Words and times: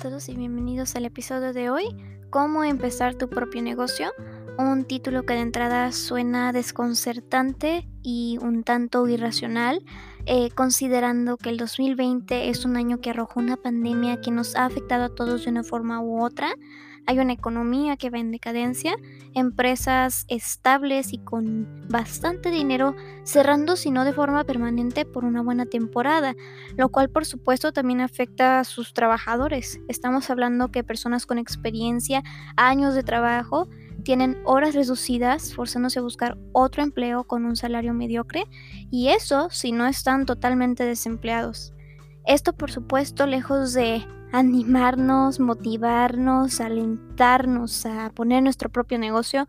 todos 0.00 0.30
y 0.30 0.34
bienvenidos 0.34 0.96
al 0.96 1.04
episodio 1.04 1.52
de 1.52 1.68
hoy, 1.68 1.84
¿Cómo 2.30 2.64
empezar 2.64 3.16
tu 3.16 3.28
propio 3.28 3.60
negocio? 3.60 4.12
Un 4.56 4.84
título 4.84 5.24
que 5.24 5.34
de 5.34 5.40
entrada 5.40 5.92
suena 5.92 6.52
desconcertante 6.52 7.86
y 8.02 8.38
un 8.40 8.62
tanto 8.62 9.06
irracional, 9.08 9.84
eh, 10.24 10.48
considerando 10.52 11.36
que 11.36 11.50
el 11.50 11.58
2020 11.58 12.48
es 12.48 12.64
un 12.64 12.76
año 12.76 13.00
que 13.00 13.10
arrojó 13.10 13.40
una 13.40 13.56
pandemia 13.56 14.22
que 14.22 14.30
nos 14.30 14.56
ha 14.56 14.64
afectado 14.64 15.04
a 15.04 15.14
todos 15.14 15.44
de 15.44 15.50
una 15.50 15.64
forma 15.64 16.00
u 16.00 16.24
otra. 16.24 16.54
Hay 17.06 17.18
una 17.18 17.32
economía 17.32 17.96
que 17.96 18.10
va 18.10 18.18
en 18.18 18.30
decadencia, 18.30 18.94
empresas 19.34 20.24
estables 20.28 21.12
y 21.12 21.18
con 21.18 21.86
bastante 21.88 22.50
dinero 22.50 22.94
cerrando 23.24 23.76
si 23.76 23.90
no 23.90 24.04
de 24.04 24.12
forma 24.12 24.44
permanente 24.44 25.04
por 25.04 25.24
una 25.24 25.42
buena 25.42 25.66
temporada, 25.66 26.34
lo 26.76 26.88
cual 26.88 27.10
por 27.10 27.24
supuesto 27.24 27.72
también 27.72 28.00
afecta 28.00 28.60
a 28.60 28.64
sus 28.64 28.92
trabajadores. 28.92 29.80
Estamos 29.88 30.30
hablando 30.30 30.70
que 30.70 30.84
personas 30.84 31.26
con 31.26 31.38
experiencia, 31.38 32.22
años 32.56 32.94
de 32.94 33.02
trabajo, 33.02 33.68
tienen 34.02 34.38
horas 34.44 34.74
reducidas, 34.74 35.54
forzándose 35.54 35.98
a 35.98 36.02
buscar 36.02 36.38
otro 36.52 36.82
empleo 36.82 37.24
con 37.24 37.44
un 37.44 37.56
salario 37.56 37.92
mediocre, 37.92 38.44
y 38.90 39.08
eso 39.08 39.48
si 39.50 39.72
no 39.72 39.86
están 39.86 40.26
totalmente 40.26 40.84
desempleados. 40.84 41.74
Esto 42.26 42.52
por 42.52 42.70
supuesto 42.70 43.26
lejos 43.26 43.72
de 43.72 44.04
animarnos, 44.32 45.40
motivarnos, 45.40 46.60
alentarnos 46.60 47.86
a 47.86 48.10
poner 48.10 48.42
nuestro 48.42 48.68
propio 48.68 48.98
negocio, 48.98 49.46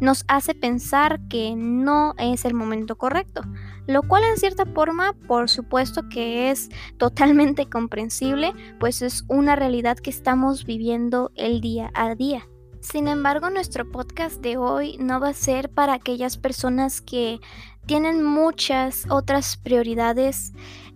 nos 0.00 0.24
hace 0.28 0.54
pensar 0.54 1.20
que 1.28 1.54
no 1.56 2.14
es 2.18 2.44
el 2.44 2.54
momento 2.54 2.96
correcto, 2.96 3.42
lo 3.86 4.02
cual 4.02 4.24
en 4.24 4.36
cierta 4.36 4.64
forma 4.66 5.14
por 5.26 5.48
supuesto 5.50 6.08
que 6.08 6.50
es 6.50 6.68
totalmente 6.98 7.68
comprensible, 7.68 8.52
pues 8.80 9.02
es 9.02 9.24
una 9.28 9.56
realidad 9.56 9.96
que 9.98 10.10
estamos 10.10 10.64
viviendo 10.64 11.30
el 11.34 11.60
día 11.60 11.90
a 11.94 12.14
día. 12.14 12.46
Sin 12.80 13.06
embargo, 13.06 13.48
nuestro 13.48 13.88
podcast 13.88 14.40
de 14.40 14.56
hoy 14.56 14.96
no 14.98 15.20
va 15.20 15.28
a 15.28 15.34
ser 15.34 15.70
para 15.70 15.92
aquellas 15.92 16.36
personas 16.36 17.00
que 17.00 17.38
tienen 17.86 18.24
muchas 18.24 19.06
otras 19.08 19.56
prioridades 19.56 20.52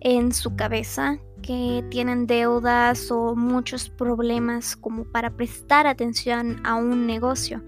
en 0.07 0.31
su 0.31 0.55
cabeza, 0.55 1.19
que 1.41 1.83
tienen 1.91 2.27
deudas 2.27 3.11
o 3.11 3.35
muchos 3.35 3.89
problemas 3.89 4.77
como 4.77 5.03
para 5.03 5.31
prestar 5.31 5.85
atención 5.85 6.61
a 6.65 6.75
un 6.75 7.05
negocio. 7.05 7.61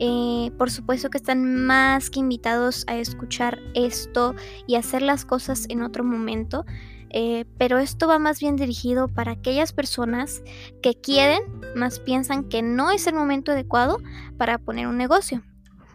Eh, 0.00 0.50
por 0.58 0.68
supuesto 0.68 1.10
que 1.10 1.18
están 1.18 1.64
más 1.64 2.10
que 2.10 2.18
invitados 2.18 2.84
a 2.88 2.96
escuchar 2.96 3.60
esto 3.74 4.34
y 4.66 4.74
hacer 4.74 5.00
las 5.00 5.24
cosas 5.24 5.66
en 5.68 5.82
otro 5.82 6.02
momento, 6.02 6.66
eh, 7.10 7.44
pero 7.56 7.78
esto 7.78 8.08
va 8.08 8.18
más 8.18 8.40
bien 8.40 8.56
dirigido 8.56 9.06
para 9.06 9.30
aquellas 9.30 9.72
personas 9.72 10.42
que 10.82 10.94
quieren, 11.00 11.40
más 11.76 12.00
piensan 12.00 12.48
que 12.48 12.62
no 12.62 12.90
es 12.90 13.06
el 13.06 13.14
momento 13.14 13.52
adecuado 13.52 13.98
para 14.36 14.58
poner 14.58 14.88
un 14.88 14.96
negocio, 14.96 15.44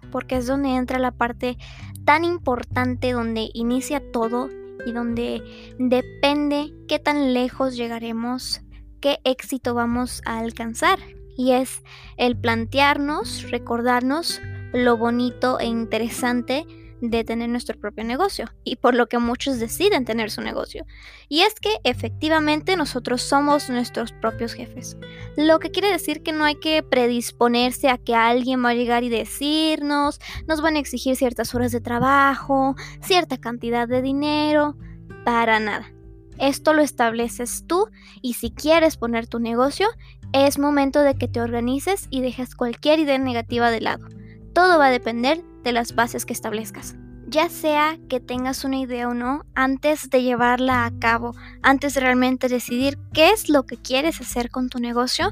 porque 0.09 0.37
es 0.37 0.47
donde 0.47 0.69
entra 0.69 0.99
la 0.99 1.11
parte 1.11 1.57
tan 2.05 2.23
importante 2.23 3.11
donde 3.11 3.49
inicia 3.53 4.01
todo 4.13 4.49
y 4.85 4.91
donde 4.91 5.41
depende 5.77 6.73
qué 6.87 6.99
tan 6.99 7.33
lejos 7.33 7.75
llegaremos, 7.75 8.61
qué 8.99 9.19
éxito 9.23 9.73
vamos 9.73 10.21
a 10.25 10.39
alcanzar. 10.39 10.99
Y 11.37 11.53
es 11.53 11.81
el 12.17 12.37
plantearnos, 12.37 13.49
recordarnos 13.49 14.41
lo 14.73 14.97
bonito 14.97 15.59
e 15.59 15.65
interesante 15.65 16.65
de 17.01 17.23
tener 17.23 17.49
nuestro 17.49 17.77
propio 17.77 18.03
negocio 18.03 18.45
y 18.63 18.77
por 18.77 18.93
lo 18.93 19.07
que 19.07 19.17
muchos 19.17 19.59
deciden 19.59 20.05
tener 20.05 20.29
su 20.29 20.41
negocio. 20.41 20.85
Y 21.27 21.41
es 21.41 21.55
que 21.55 21.77
efectivamente 21.83 22.77
nosotros 22.77 23.23
somos 23.23 23.69
nuestros 23.69 24.11
propios 24.11 24.53
jefes. 24.53 24.97
Lo 25.35 25.59
que 25.59 25.71
quiere 25.71 25.91
decir 25.91 26.21
que 26.21 26.31
no 26.31 26.45
hay 26.45 26.55
que 26.55 26.83
predisponerse 26.83 27.89
a 27.89 27.97
que 27.97 28.15
alguien 28.15 28.63
va 28.63 28.69
a 28.69 28.75
llegar 28.75 29.03
y 29.03 29.09
decirnos, 29.09 30.19
nos 30.47 30.61
van 30.61 30.75
a 30.75 30.79
exigir 30.79 31.15
ciertas 31.15 31.53
horas 31.55 31.71
de 31.71 31.81
trabajo, 31.81 32.75
cierta 33.01 33.37
cantidad 33.37 33.87
de 33.87 34.01
dinero, 34.01 34.77
para 35.25 35.59
nada. 35.59 35.91
Esto 36.37 36.73
lo 36.73 36.81
estableces 36.81 37.65
tú 37.67 37.89
y 38.21 38.33
si 38.33 38.51
quieres 38.51 38.97
poner 38.97 39.27
tu 39.27 39.39
negocio, 39.39 39.87
es 40.33 40.59
momento 40.59 41.01
de 41.01 41.15
que 41.15 41.27
te 41.27 41.41
organices 41.41 42.07
y 42.09 42.21
dejes 42.21 42.55
cualquier 42.55 42.99
idea 42.99 43.17
negativa 43.17 43.69
de 43.69 43.81
lado. 43.81 44.07
Todo 44.53 44.77
va 44.77 44.87
a 44.87 44.91
depender 44.91 45.43
de 45.63 45.71
las 45.71 45.95
bases 45.95 46.25
que 46.25 46.33
establezcas. 46.33 46.95
Ya 47.27 47.47
sea 47.47 47.97
que 48.09 48.19
tengas 48.19 48.65
una 48.65 48.77
idea 48.79 49.07
o 49.07 49.13
no, 49.13 49.45
antes 49.55 50.09
de 50.09 50.21
llevarla 50.21 50.85
a 50.85 50.91
cabo, 50.99 51.33
antes 51.61 51.93
de 51.93 52.01
realmente 52.01 52.49
decidir 52.49 52.97
qué 53.13 53.29
es 53.29 53.47
lo 53.47 53.63
que 53.63 53.77
quieres 53.77 54.19
hacer 54.19 54.49
con 54.49 54.67
tu 54.67 54.79
negocio, 54.79 55.31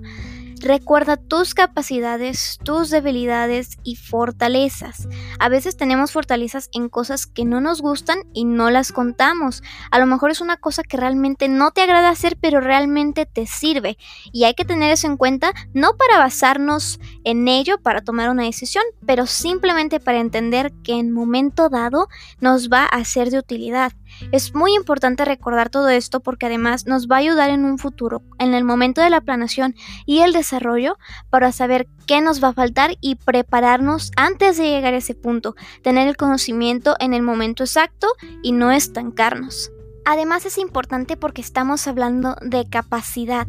Recuerda 0.60 1.16
tus 1.16 1.54
capacidades, 1.54 2.60
tus 2.66 2.90
debilidades 2.90 3.78
y 3.84 3.96
fortalezas. 3.96 5.08
A 5.40 5.48
veces 5.48 5.78
tenemos 5.78 6.12
fortalezas 6.12 6.70
en 6.74 6.90
cosas 6.90 7.28
que 7.28 7.46
no 7.46 7.62
nos 7.62 7.82
gustan 7.82 8.20
y 8.34 8.44
no 8.44 8.70
las 8.70 8.92
contamos. 8.92 9.64
A 9.90 10.00
lo 10.00 10.06
mejor 10.06 10.32
es 10.32 10.42
una 10.42 10.58
cosa 10.58 10.84
que 10.84 10.98
realmente 10.98 11.48
no 11.48 11.72
te 11.72 11.82
agrada 11.82 12.10
hacer, 12.10 12.38
pero 12.42 12.60
realmente 12.60 13.26
te 13.26 13.46
sirve. 13.46 13.98
Y 14.34 14.44
hay 14.44 14.54
que 14.54 14.66
tener 14.66 14.92
eso 14.92 15.08
en 15.08 15.16
cuenta, 15.16 15.54
no 15.74 15.96
para 15.96 16.18
basarnos 16.18 17.00
en 17.24 17.48
ello 17.48 17.78
para 17.82 18.02
tomar 18.02 18.30
una 18.30 18.44
decisión, 18.44 18.84
pero 19.06 19.28
simplemente 19.28 20.02
para 20.02 20.20
entender 20.20 20.74
que 20.84 21.00
en 21.00 21.12
momento 21.12 21.70
dado 21.70 22.10
nos 22.42 22.70
va 22.70 22.84
a 22.86 23.06
ser 23.06 23.30
de 23.30 23.40
utilidad. 23.40 23.94
Es 24.32 24.54
muy 24.54 24.76
importante 24.76 25.26
recordar 25.26 25.70
todo 25.70 25.90
esto 25.90 26.20
porque 26.20 26.46
además 26.46 26.86
nos 26.86 27.08
va 27.08 27.18
a 27.18 27.20
ayudar 27.20 27.50
en 27.50 27.66
un 27.66 27.78
futuro, 27.78 28.22
en 28.38 28.54
el 28.54 28.64
momento 28.64 29.02
de 29.02 29.10
la 29.10 29.22
planeación 29.22 29.76
y 30.06 30.20
el 30.20 30.34
desarrollo, 30.34 30.98
para 31.30 31.52
saber 31.52 31.88
qué 32.06 32.22
nos 32.22 32.44
va 32.44 32.50
a 32.50 32.54
faltar 32.54 32.98
y 33.02 33.16
prepararnos 33.16 34.12
antes 34.16 34.58
de 34.58 34.70
llegar 34.70 34.94
a 34.94 34.98
ese 34.98 35.16
punto, 35.16 35.56
tener 35.84 36.08
el 36.08 36.18
conocimiento 36.18 36.96
en 37.00 37.14
el 37.14 37.22
momento 37.22 37.64
exacto 37.64 38.08
y 38.44 38.52
no 38.52 38.72
estancarnos. 38.72 39.72
Además 40.06 40.46
es 40.46 40.58
importante 40.58 41.18
porque 41.18 41.42
estamos 41.42 41.88
hablando 41.88 42.36
de 42.42 42.68
capacidad. 42.68 43.48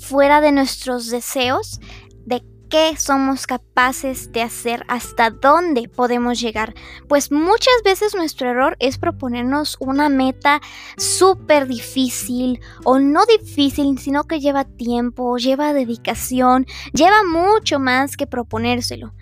Fuera 0.00 0.40
de 0.40 0.50
nuestros 0.50 1.10
deseos, 1.10 1.80
de 2.26 2.42
qué 2.72 2.96
somos 2.96 3.46
capaces 3.46 4.32
de 4.32 4.40
hacer, 4.40 4.86
hasta 4.88 5.28
dónde 5.28 5.90
podemos 5.90 6.40
llegar. 6.40 6.72
Pues 7.06 7.30
muchas 7.30 7.74
veces 7.84 8.14
nuestro 8.14 8.48
error 8.48 8.78
es 8.80 8.96
proponernos 8.96 9.76
una 9.78 10.08
meta 10.08 10.62
súper 10.96 11.68
difícil 11.68 12.60
o 12.84 12.98
no 12.98 13.26
difícil, 13.26 13.98
sino 13.98 14.24
que 14.24 14.40
lleva 14.40 14.64
tiempo, 14.64 15.36
lleva 15.36 15.74
dedicación, 15.74 16.64
lleva 16.94 17.22
mucho 17.24 17.78
más 17.78 18.16
que 18.16 18.26
proponérselo. 18.26 19.12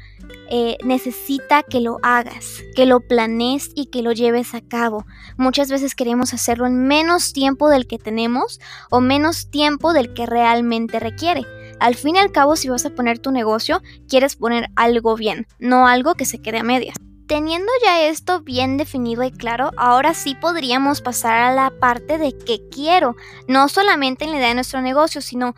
Eh, 0.49 0.79
necesita 0.85 1.65
que 1.65 1.81
lo 1.81 1.99
hagas, 2.05 2.63
que 2.77 2.87
lo 2.87 3.01
planees 3.01 3.73
y 3.75 3.87
que 3.87 4.03
lo 4.03 4.13
lleves 4.13 4.55
a 4.55 4.61
cabo. 4.61 5.07
Muchas 5.37 5.71
veces 5.71 5.97
queremos 5.97 6.35
hacerlo 6.35 6.69
en 6.69 6.87
menos 6.87 7.33
tiempo 7.33 7.69
del 7.69 7.89
que 7.89 7.99
tenemos 7.99 8.61
o 8.91 9.01
menos 9.01 9.51
tiempo 9.51 9.93
del 9.93 10.15
que 10.15 10.27
realmente 10.27 11.01
requiere. 11.01 11.45
Al 11.81 11.95
fin 11.95 12.17
y 12.17 12.19
al 12.19 12.31
cabo, 12.31 12.57
si 12.57 12.69
vas 12.69 12.87
a 12.87 12.91
poner 12.91 13.19
tu 13.19 13.33
negocio, 13.33 13.83
quieres 14.09 14.37
poner 14.37 14.69
algo 14.77 15.17
bien, 15.17 15.47
no 15.59 15.87
algo 15.87 16.15
que 16.15 16.27
se 16.27 16.41
quede 16.41 16.59
a 16.59 16.63
medias. 16.63 16.97
Teniendo 17.27 17.71
ya 17.85 18.03
esto 18.03 18.41
bien 18.41 18.77
definido 18.77 19.23
y 19.23 19.31
claro, 19.31 19.71
ahora 19.77 20.15
sí 20.15 20.35
podríamos 20.35 21.01
pasar 21.01 21.41
a 21.41 21.55
la 21.55 21.71
parte 21.71 22.19
de 22.19 22.37
qué 22.37 22.61
quiero, 22.71 23.17
no 23.47 23.69
solamente 23.69 24.25
en 24.25 24.33
la 24.33 24.39
idea 24.39 24.49
de 24.49 24.55
nuestro 24.55 24.81
negocio, 24.83 25.21
sino 25.21 25.55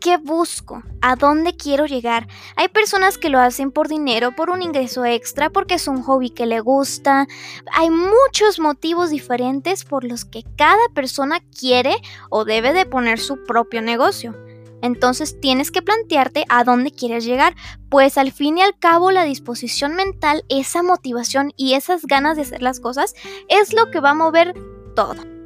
¿Qué 0.00 0.18
busco? 0.18 0.82
¿A 1.00 1.16
dónde 1.16 1.56
quiero 1.56 1.86
llegar? 1.86 2.28
Hay 2.54 2.68
personas 2.68 3.18
que 3.18 3.30
lo 3.30 3.40
hacen 3.40 3.72
por 3.72 3.88
dinero, 3.88 4.36
por 4.36 4.50
un 4.50 4.62
ingreso 4.62 5.04
extra, 5.04 5.50
porque 5.50 5.74
es 5.74 5.88
un 5.88 6.02
hobby 6.02 6.30
que 6.30 6.46
le 6.46 6.60
gusta. 6.60 7.26
Hay 7.72 7.90
muchos 7.90 8.60
motivos 8.60 9.10
diferentes 9.10 9.84
por 9.84 10.04
los 10.04 10.24
que 10.24 10.44
cada 10.56 10.88
persona 10.94 11.40
quiere 11.40 11.96
o 12.30 12.44
debe 12.44 12.72
de 12.72 12.86
poner 12.86 13.18
su 13.18 13.42
propio 13.44 13.82
negocio. 13.82 14.45
Entonces 14.82 15.40
tienes 15.40 15.70
que 15.70 15.82
plantearte 15.82 16.44
a 16.48 16.64
dónde 16.64 16.90
quieres 16.90 17.24
llegar, 17.24 17.54
pues 17.88 18.18
al 18.18 18.32
fin 18.32 18.58
y 18.58 18.62
al 18.62 18.78
cabo 18.78 19.10
la 19.10 19.24
disposición 19.24 19.94
mental, 19.94 20.44
esa 20.48 20.82
motivación 20.82 21.52
y 21.56 21.74
esas 21.74 22.06
ganas 22.06 22.36
de 22.36 22.42
hacer 22.42 22.62
las 22.62 22.80
cosas 22.80 23.14
es 23.48 23.72
lo 23.72 23.90
que 23.90 24.00
va 24.00 24.10
a 24.10 24.14
mover 24.14 24.54
todo. 24.94 25.36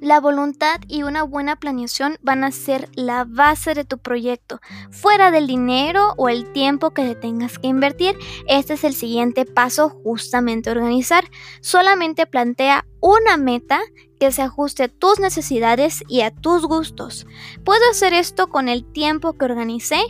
La 0.00 0.20
voluntad 0.20 0.80
y 0.88 1.04
una 1.04 1.22
buena 1.22 1.56
planeación 1.56 2.18
van 2.20 2.44
a 2.44 2.52
ser 2.52 2.90
la 2.94 3.24
base 3.24 3.72
de 3.72 3.84
tu 3.84 3.96
proyecto. 3.96 4.60
Fuera 4.90 5.30
del 5.30 5.46
dinero 5.46 6.12
o 6.18 6.28
el 6.28 6.52
tiempo 6.52 6.90
que 6.90 7.14
tengas 7.14 7.58
que 7.58 7.68
invertir, 7.68 8.14
este 8.46 8.74
es 8.74 8.84
el 8.84 8.94
siguiente 8.94 9.46
paso, 9.46 9.88
justamente 9.88 10.70
organizar. 10.70 11.24
Solamente 11.62 12.26
plantea 12.26 12.84
una 13.00 13.38
meta 13.38 13.80
que 14.18 14.32
se 14.32 14.42
ajuste 14.42 14.84
a 14.84 14.88
tus 14.88 15.20
necesidades 15.20 16.02
y 16.08 16.22
a 16.22 16.30
tus 16.30 16.64
gustos. 16.66 17.26
Puedo 17.64 17.82
hacer 17.90 18.14
esto 18.14 18.48
con 18.48 18.68
el 18.68 18.84
tiempo 18.92 19.34
que 19.34 19.44
organicé 19.44 20.00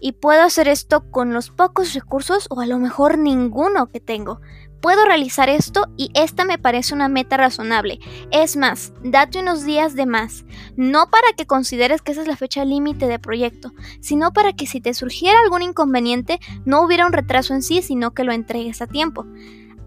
y 0.00 0.12
puedo 0.12 0.42
hacer 0.42 0.68
esto 0.68 1.10
con 1.10 1.32
los 1.32 1.50
pocos 1.50 1.92
recursos 1.94 2.46
o 2.50 2.60
a 2.60 2.66
lo 2.66 2.78
mejor 2.78 3.18
ninguno 3.18 3.88
que 3.88 4.00
tengo. 4.00 4.40
puedo 4.80 5.04
realizar 5.04 5.48
esto 5.48 5.86
y 5.96 6.10
esta 6.14 6.44
me 6.44 6.58
parece 6.58 6.94
una 6.94 7.08
meta 7.08 7.36
razonable. 7.36 7.98
Es 8.30 8.56
más, 8.56 8.92
date 9.02 9.40
unos 9.40 9.64
días 9.64 9.94
de 9.94 10.06
más, 10.06 10.44
no 10.76 11.10
para 11.10 11.32
que 11.36 11.46
consideres 11.46 12.02
que 12.02 12.12
esa 12.12 12.22
es 12.22 12.28
la 12.28 12.36
fecha 12.36 12.64
límite 12.64 13.06
de 13.06 13.18
proyecto, 13.18 13.72
sino 14.00 14.32
para 14.32 14.52
que 14.52 14.66
si 14.66 14.80
te 14.80 14.94
surgiera 14.94 15.40
algún 15.40 15.62
inconveniente 15.62 16.38
no 16.64 16.82
hubiera 16.82 17.06
un 17.06 17.12
retraso 17.12 17.54
en 17.54 17.62
sí, 17.62 17.82
sino 17.82 18.12
que 18.12 18.24
lo 18.24 18.32
entregues 18.32 18.80
a 18.82 18.86
tiempo. 18.86 19.26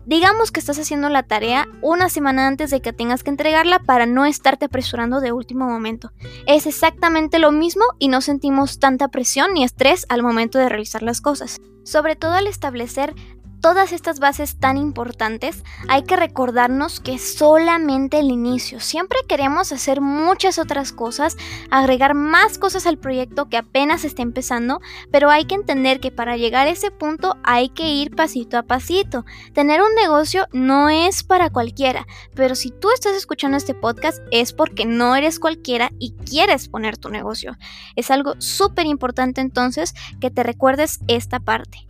Digamos 0.06 0.52
que 0.52 0.60
estás 0.60 0.80
haciendo 0.80 1.10
la 1.10 1.24
tarea 1.24 1.68
una 1.82 2.10
semana 2.10 2.48
antes 2.48 2.72
de 2.72 2.82
que 2.82 2.92
tengas 2.92 3.24
que 3.24 3.30
entregarla 3.30 3.80
para 3.80 4.06
no 4.06 4.26
estarte 4.26 4.66
apresurando 4.66 5.22
de 5.22 5.32
último 5.32 5.66
momento. 5.66 6.12
Es 6.48 6.66
exactamente 6.66 7.38
lo 7.38 7.52
mismo 7.52 7.84
y 8.00 8.08
no 8.08 8.22
sentimos 8.22 8.80
tanta 8.80 9.10
presión 9.10 9.54
ni 9.54 9.64
estrés 9.64 10.06
al 10.10 10.24
momento 10.24 10.58
de 10.58 10.70
realizar 10.70 11.04
las 11.04 11.22
cosas. 11.22 11.58
Sobre 11.84 12.16
todo 12.16 12.34
al 12.34 12.48
establecer 12.48 13.14
todas 13.62 13.94
estas 13.94 14.20
bases 14.20 14.58
tan 14.60 14.76
importantes, 14.78 15.64
hay 15.88 16.04
que 16.04 16.16
recordarnos 16.16 17.00
que 17.00 17.20
solamente 17.20 18.20
el 18.20 18.32
inicio. 18.32 18.80
Siempre 18.80 19.20
queremos 19.28 19.72
hacer 19.72 20.02
muchas 20.02 20.58
otras 20.58 20.92
cosas, 20.92 21.38
agregar 21.70 22.16
más 22.16 22.58
cosas 22.58 22.88
al 22.88 22.98
proyecto 22.98 23.48
que 23.50 23.58
apenas 23.58 24.04
está 24.04 24.24
empezando, 24.24 24.82
pero 25.12 25.30
hay 25.30 25.46
que 25.46 25.56
entender 25.56 26.00
que 26.00 26.12
para 26.12 26.38
llegar 26.38 26.68
a 26.68 26.72
ese 26.72 26.92
punto 26.92 27.38
hay 27.44 27.70
que 27.70 27.88
ir 27.90 28.16
pasito 28.16 28.58
a 28.58 28.64
pasito. 28.64 29.26
Tener 29.54 29.82
un 29.82 29.94
negocio 29.96 30.48
no 30.52 30.90
es 30.90 31.24
para 31.24 31.52
cualquiera, 31.52 32.08
pero 32.36 32.56
si 32.56 32.72
tú 32.72 32.90
estás 32.92 33.16
escuchando 33.16 33.58
este 33.58 33.76
podcast 33.76 34.20
es 34.32 34.54
porque 34.54 34.86
no 34.86 35.16
eres 35.16 35.40
cualquiera 35.40 35.92
y 36.00 36.14
quieres 36.14 36.68
poner 36.68 36.98
tu 36.98 37.10
negocio. 37.10 37.58
Es 37.96 38.10
algo 38.10 38.34
súper 38.40 38.88
importante 38.88 39.40
entonces 39.40 39.94
que 40.20 40.32
te 40.32 40.42
recuerdes 40.42 41.00
esta 41.08 41.40
parte 41.40 41.88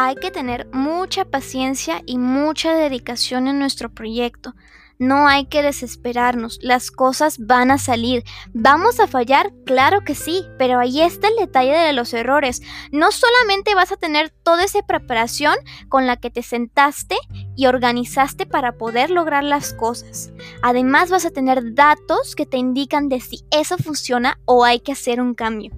hay 0.00 0.14
que 0.14 0.30
tener 0.30 0.68
mucha 0.72 1.24
paciencia 1.24 2.02
y 2.06 2.18
mucha 2.18 2.72
dedicación 2.72 3.48
en 3.48 3.58
nuestro 3.58 3.88
proyecto. 3.92 4.54
No 5.00 5.26
hay 5.26 5.46
que 5.46 5.60
desesperarnos, 5.60 6.60
las 6.62 6.92
cosas 6.92 7.38
van 7.40 7.72
a 7.72 7.78
salir. 7.78 8.22
¿Vamos 8.52 9.00
a 9.00 9.08
fallar? 9.08 9.52
Claro 9.66 10.02
que 10.02 10.14
sí, 10.14 10.44
pero 10.56 10.78
ahí 10.78 11.00
está 11.00 11.26
el 11.26 11.34
detalle 11.34 11.76
de 11.76 11.92
los 11.92 12.14
errores. 12.14 12.62
No 12.92 13.10
solamente 13.10 13.74
vas 13.74 13.90
a 13.90 13.96
tener 13.96 14.30
toda 14.30 14.62
esa 14.62 14.82
preparación 14.82 15.56
con 15.88 16.06
la 16.06 16.16
que 16.16 16.30
te 16.30 16.44
sentaste 16.44 17.16
y 17.56 17.66
organizaste 17.66 18.46
para 18.46 18.78
poder 18.78 19.10
lograr 19.10 19.42
las 19.42 19.72
cosas. 19.72 20.30
Además 20.62 21.10
vas 21.10 21.26
a 21.26 21.30
tener 21.30 21.74
datos 21.74 22.36
que 22.36 22.46
te 22.46 22.56
indican 22.56 23.08
de 23.08 23.20
si 23.20 23.44
eso 23.50 23.76
funciona 23.78 24.38
o 24.44 24.64
hay 24.64 24.78
que 24.78 24.92
hacer 24.92 25.20
un 25.20 25.34
cambio. 25.34 25.72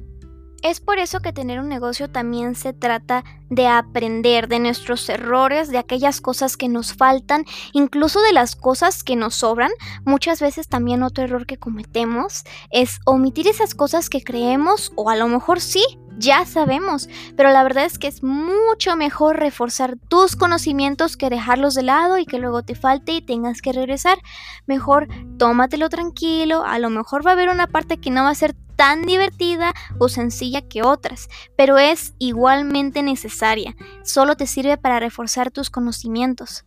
Es 0.62 0.80
por 0.80 0.98
eso 0.98 1.20
que 1.20 1.32
tener 1.32 1.58
un 1.58 1.68
negocio 1.68 2.10
también 2.10 2.54
se 2.54 2.74
trata 2.74 3.24
de 3.48 3.66
aprender 3.66 4.46
de 4.46 4.58
nuestros 4.58 5.08
errores, 5.08 5.70
de 5.70 5.78
aquellas 5.78 6.20
cosas 6.20 6.58
que 6.58 6.68
nos 6.68 6.92
faltan, 6.92 7.44
incluso 7.72 8.20
de 8.20 8.34
las 8.34 8.56
cosas 8.56 9.02
que 9.02 9.16
nos 9.16 9.36
sobran. 9.36 9.70
Muchas 10.04 10.40
veces 10.40 10.68
también 10.68 11.02
otro 11.02 11.24
error 11.24 11.46
que 11.46 11.58
cometemos 11.58 12.44
es 12.70 13.00
omitir 13.06 13.48
esas 13.48 13.74
cosas 13.74 14.10
que 14.10 14.22
creemos 14.22 14.92
o 14.96 15.08
a 15.08 15.16
lo 15.16 15.28
mejor 15.28 15.60
sí, 15.60 15.82
ya 16.18 16.44
sabemos, 16.44 17.08
pero 17.34 17.50
la 17.50 17.62
verdad 17.62 17.86
es 17.86 17.98
que 17.98 18.06
es 18.06 18.22
mucho 18.22 18.94
mejor 18.96 19.38
reforzar 19.38 19.96
tus 20.08 20.36
conocimientos 20.36 21.16
que 21.16 21.30
dejarlos 21.30 21.74
de 21.74 21.82
lado 21.82 22.18
y 22.18 22.26
que 22.26 22.38
luego 22.38 22.62
te 22.62 22.74
falte 22.74 23.12
y 23.12 23.22
tengas 23.22 23.62
que 23.62 23.72
regresar. 23.72 24.18
Mejor 24.66 25.08
tómatelo 25.38 25.88
tranquilo, 25.88 26.62
a 26.66 26.78
lo 26.78 26.90
mejor 26.90 27.26
va 27.26 27.30
a 27.30 27.34
haber 27.34 27.48
una 27.48 27.66
parte 27.66 27.98
que 27.98 28.10
no 28.10 28.24
va 28.24 28.30
a 28.30 28.34
ser 28.34 28.54
tan 28.80 29.02
divertida 29.02 29.74
o 29.98 30.08
sencilla 30.08 30.62
que 30.62 30.82
otras, 30.82 31.28
pero 31.54 31.76
es 31.76 32.14
igualmente 32.18 33.02
necesaria, 33.02 33.76
solo 34.04 34.36
te 34.36 34.46
sirve 34.46 34.78
para 34.78 34.98
reforzar 34.98 35.50
tus 35.50 35.68
conocimientos. 35.68 36.64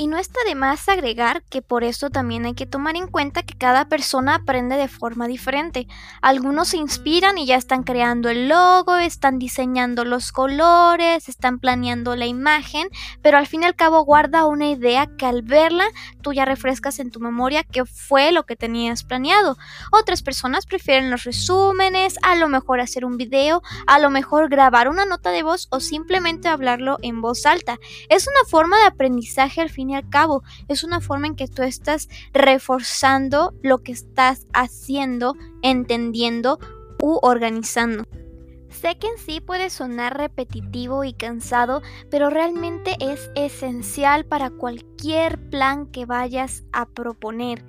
Y 0.00 0.06
no 0.06 0.16
está 0.16 0.40
de 0.46 0.54
más 0.54 0.88
agregar 0.88 1.42
que 1.50 1.60
por 1.60 1.84
esto 1.84 2.08
también 2.08 2.46
hay 2.46 2.54
que 2.54 2.64
tomar 2.64 2.96
en 2.96 3.06
cuenta 3.06 3.42
que 3.42 3.52
cada 3.52 3.84
persona 3.84 4.36
aprende 4.36 4.76
de 4.76 4.88
forma 4.88 5.28
diferente. 5.28 5.86
Algunos 6.22 6.68
se 6.68 6.78
inspiran 6.78 7.36
y 7.36 7.44
ya 7.44 7.56
están 7.56 7.82
creando 7.82 8.30
el 8.30 8.48
logo, 8.48 8.96
están 8.96 9.38
diseñando 9.38 10.06
los 10.06 10.32
colores, 10.32 11.28
están 11.28 11.58
planeando 11.58 12.16
la 12.16 12.24
imagen, 12.24 12.88
pero 13.20 13.36
al 13.36 13.46
fin 13.46 13.62
y 13.62 13.66
al 13.66 13.76
cabo 13.76 14.02
guarda 14.02 14.46
una 14.46 14.70
idea 14.70 15.06
que 15.18 15.26
al 15.26 15.42
verla 15.42 15.84
tú 16.22 16.32
ya 16.32 16.46
refrescas 16.46 16.98
en 16.98 17.10
tu 17.10 17.20
memoria 17.20 17.62
que 17.62 17.84
fue 17.84 18.32
lo 18.32 18.46
que 18.46 18.56
tenías 18.56 19.04
planeado. 19.04 19.58
Otras 19.92 20.22
personas 20.22 20.64
prefieren 20.64 21.10
los 21.10 21.24
resúmenes, 21.24 22.16
a 22.22 22.36
lo 22.36 22.48
mejor 22.48 22.80
hacer 22.80 23.04
un 23.04 23.18
video, 23.18 23.60
a 23.86 23.98
lo 23.98 24.08
mejor 24.08 24.48
grabar 24.48 24.88
una 24.88 25.04
nota 25.04 25.30
de 25.30 25.42
voz 25.42 25.68
o 25.70 25.78
simplemente 25.78 26.48
hablarlo 26.48 26.96
en 27.02 27.20
voz 27.20 27.44
alta. 27.44 27.78
Es 28.08 28.26
una 28.26 28.48
forma 28.48 28.78
de 28.78 28.86
aprendizaje 28.86 29.60
al 29.60 29.68
fin 29.68 29.89
al 29.94 30.08
cabo. 30.08 30.42
Es 30.68 30.84
una 30.84 31.00
forma 31.00 31.26
en 31.26 31.36
que 31.36 31.48
tú 31.48 31.62
estás 31.62 32.08
reforzando 32.32 33.54
lo 33.62 33.78
que 33.78 33.92
estás 33.92 34.46
haciendo, 34.52 35.34
entendiendo 35.62 36.58
u 37.02 37.18
organizando. 37.22 38.04
Sé 38.70 38.96
que 38.98 39.08
en 39.08 39.18
sí 39.18 39.40
puede 39.40 39.68
sonar 39.68 40.16
repetitivo 40.16 41.02
y 41.04 41.12
cansado, 41.12 41.82
pero 42.08 42.30
realmente 42.30 42.96
es 43.00 43.30
esencial 43.34 44.24
para 44.24 44.50
cualquier 44.50 45.50
plan 45.50 45.86
que 45.86 46.06
vayas 46.06 46.64
a 46.72 46.86
proponer 46.86 47.64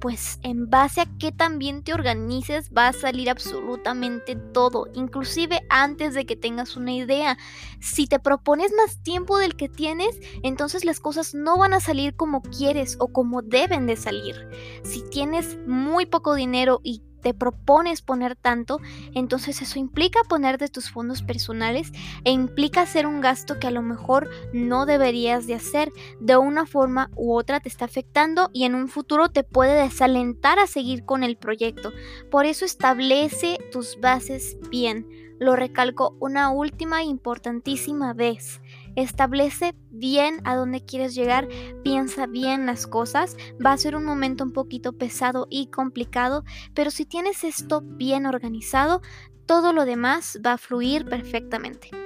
pues 0.00 0.38
en 0.42 0.68
base 0.68 1.00
a 1.00 1.08
qué 1.18 1.32
también 1.32 1.82
te 1.82 1.94
organices 1.94 2.70
va 2.76 2.88
a 2.88 2.92
salir 2.92 3.30
absolutamente 3.30 4.36
todo, 4.36 4.86
inclusive 4.94 5.60
antes 5.70 6.14
de 6.14 6.26
que 6.26 6.36
tengas 6.36 6.76
una 6.76 6.92
idea. 6.92 7.38
Si 7.80 8.06
te 8.06 8.18
propones 8.18 8.72
más 8.76 9.02
tiempo 9.02 9.38
del 9.38 9.56
que 9.56 9.68
tienes, 9.68 10.18
entonces 10.42 10.84
las 10.84 11.00
cosas 11.00 11.34
no 11.34 11.58
van 11.58 11.74
a 11.74 11.80
salir 11.80 12.16
como 12.16 12.42
quieres 12.42 12.96
o 13.00 13.08
como 13.08 13.42
deben 13.42 13.86
de 13.86 13.96
salir. 13.96 14.36
Si 14.82 15.02
tienes 15.10 15.58
muy 15.66 16.06
poco 16.06 16.34
dinero 16.34 16.80
y 16.82 17.02
te 17.24 17.32
propones 17.32 18.02
poner 18.02 18.36
tanto, 18.36 18.80
entonces 19.14 19.62
eso 19.62 19.78
implica 19.78 20.20
poner 20.28 20.58
de 20.58 20.68
tus 20.68 20.90
fondos 20.90 21.22
personales 21.22 21.90
e 22.24 22.30
implica 22.30 22.82
hacer 22.82 23.06
un 23.06 23.22
gasto 23.22 23.58
que 23.58 23.66
a 23.66 23.70
lo 23.70 23.80
mejor 23.80 24.28
no 24.52 24.84
deberías 24.84 25.46
de 25.46 25.54
hacer. 25.54 25.90
De 26.20 26.36
una 26.36 26.66
forma 26.66 27.10
u 27.16 27.34
otra 27.34 27.60
te 27.60 27.70
está 27.70 27.86
afectando 27.86 28.50
y 28.52 28.64
en 28.64 28.74
un 28.74 28.88
futuro 28.88 29.30
te 29.30 29.42
puede 29.42 29.82
desalentar 29.82 30.58
a 30.58 30.66
seguir 30.66 31.06
con 31.06 31.24
el 31.24 31.38
proyecto. 31.38 31.92
Por 32.30 32.44
eso 32.44 32.66
establece 32.66 33.58
tus 33.72 33.98
bases 34.00 34.58
bien. 34.70 35.08
Lo 35.40 35.56
recalco 35.56 36.14
una 36.20 36.50
última 36.50 37.02
importantísima 37.04 38.12
vez. 38.12 38.60
Establece 38.96 39.74
bien 39.90 40.40
a 40.44 40.56
dónde 40.56 40.84
quieres 40.84 41.14
llegar, 41.14 41.48
piensa 41.82 42.26
bien 42.26 42.66
las 42.66 42.86
cosas. 42.86 43.36
Va 43.64 43.72
a 43.72 43.78
ser 43.78 43.96
un 43.96 44.04
momento 44.04 44.44
un 44.44 44.52
poquito 44.52 44.92
pesado 44.92 45.46
y 45.50 45.66
complicado, 45.66 46.44
pero 46.74 46.90
si 46.90 47.06
tienes 47.06 47.44
esto 47.44 47.82
bien 47.82 48.26
organizado, 48.26 49.00
todo 49.46 49.72
lo 49.72 49.84
demás 49.84 50.38
va 50.44 50.52
a 50.52 50.58
fluir 50.58 51.04
perfectamente. 51.04 52.03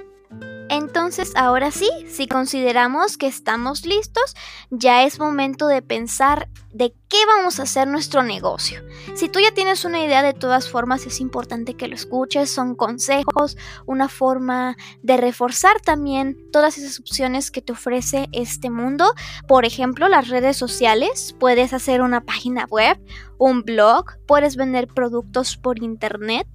Entonces, 0.69 1.33
ahora 1.35 1.71
sí, 1.71 1.89
si 2.07 2.27
consideramos 2.27 3.17
que 3.17 3.27
estamos 3.27 3.85
listos, 3.85 4.35
ya 4.69 5.03
es 5.03 5.19
momento 5.19 5.67
de 5.67 5.81
pensar 5.81 6.47
de 6.71 6.93
qué 7.09 7.17
vamos 7.25 7.59
a 7.59 7.63
hacer 7.63 7.87
nuestro 7.87 8.21
negocio. 8.21 8.83
Si 9.15 9.29
tú 9.29 9.39
ya 9.39 9.51
tienes 9.51 9.83
una 9.83 10.03
idea, 10.03 10.21
de 10.21 10.33
todas 10.33 10.69
formas 10.69 11.07
es 11.07 11.19
importante 11.19 11.73
que 11.73 11.87
lo 11.87 11.95
escuches, 11.95 12.51
son 12.51 12.75
consejos, 12.75 13.57
una 13.87 14.07
forma 14.09 14.77
de 15.01 15.17
reforzar 15.17 15.81
también 15.81 16.37
todas 16.51 16.77
esas 16.77 16.99
opciones 16.99 17.49
que 17.49 17.63
te 17.63 17.73
ofrece 17.73 18.29
este 18.31 18.69
mundo. 18.69 19.13
Por 19.47 19.65
ejemplo, 19.65 20.07
las 20.07 20.27
redes 20.27 20.57
sociales, 20.57 21.35
puedes 21.39 21.73
hacer 21.73 22.01
una 22.01 22.21
página 22.21 22.65
web, 22.69 22.99
un 23.39 23.63
blog, 23.63 24.05
puedes 24.27 24.55
vender 24.55 24.87
productos 24.87 25.57
por 25.57 25.81
internet. 25.81 26.47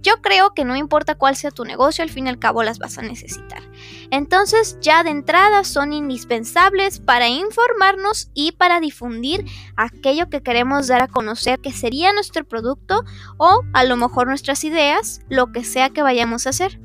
Yo 0.00 0.14
creo 0.22 0.54
que 0.54 0.64
no 0.64 0.74
importa 0.74 1.14
cuál 1.14 1.36
sea 1.36 1.50
tu 1.50 1.64
negocio, 1.64 2.02
al 2.02 2.10
fin 2.10 2.26
y 2.26 2.30
al 2.30 2.38
cabo 2.38 2.62
las 2.62 2.78
vas 2.78 2.98
a 2.98 3.02
necesitar. 3.02 3.62
Entonces 4.10 4.78
ya 4.80 5.04
de 5.04 5.10
entrada 5.10 5.62
son 5.62 5.92
indispensables 5.92 6.98
para 6.98 7.28
informarnos 7.28 8.30
y 8.34 8.52
para 8.52 8.80
difundir 8.80 9.44
aquello 9.76 10.28
que 10.28 10.42
queremos 10.42 10.88
dar 10.88 11.02
a 11.02 11.08
conocer 11.08 11.60
que 11.60 11.72
sería 11.72 12.12
nuestro 12.12 12.44
producto 12.44 13.04
o 13.36 13.60
a 13.74 13.84
lo 13.84 13.96
mejor 13.96 14.26
nuestras 14.26 14.64
ideas, 14.64 15.20
lo 15.28 15.52
que 15.52 15.62
sea 15.62 15.90
que 15.90 16.02
vayamos 16.02 16.46
a 16.46 16.50
hacer. 16.50 16.80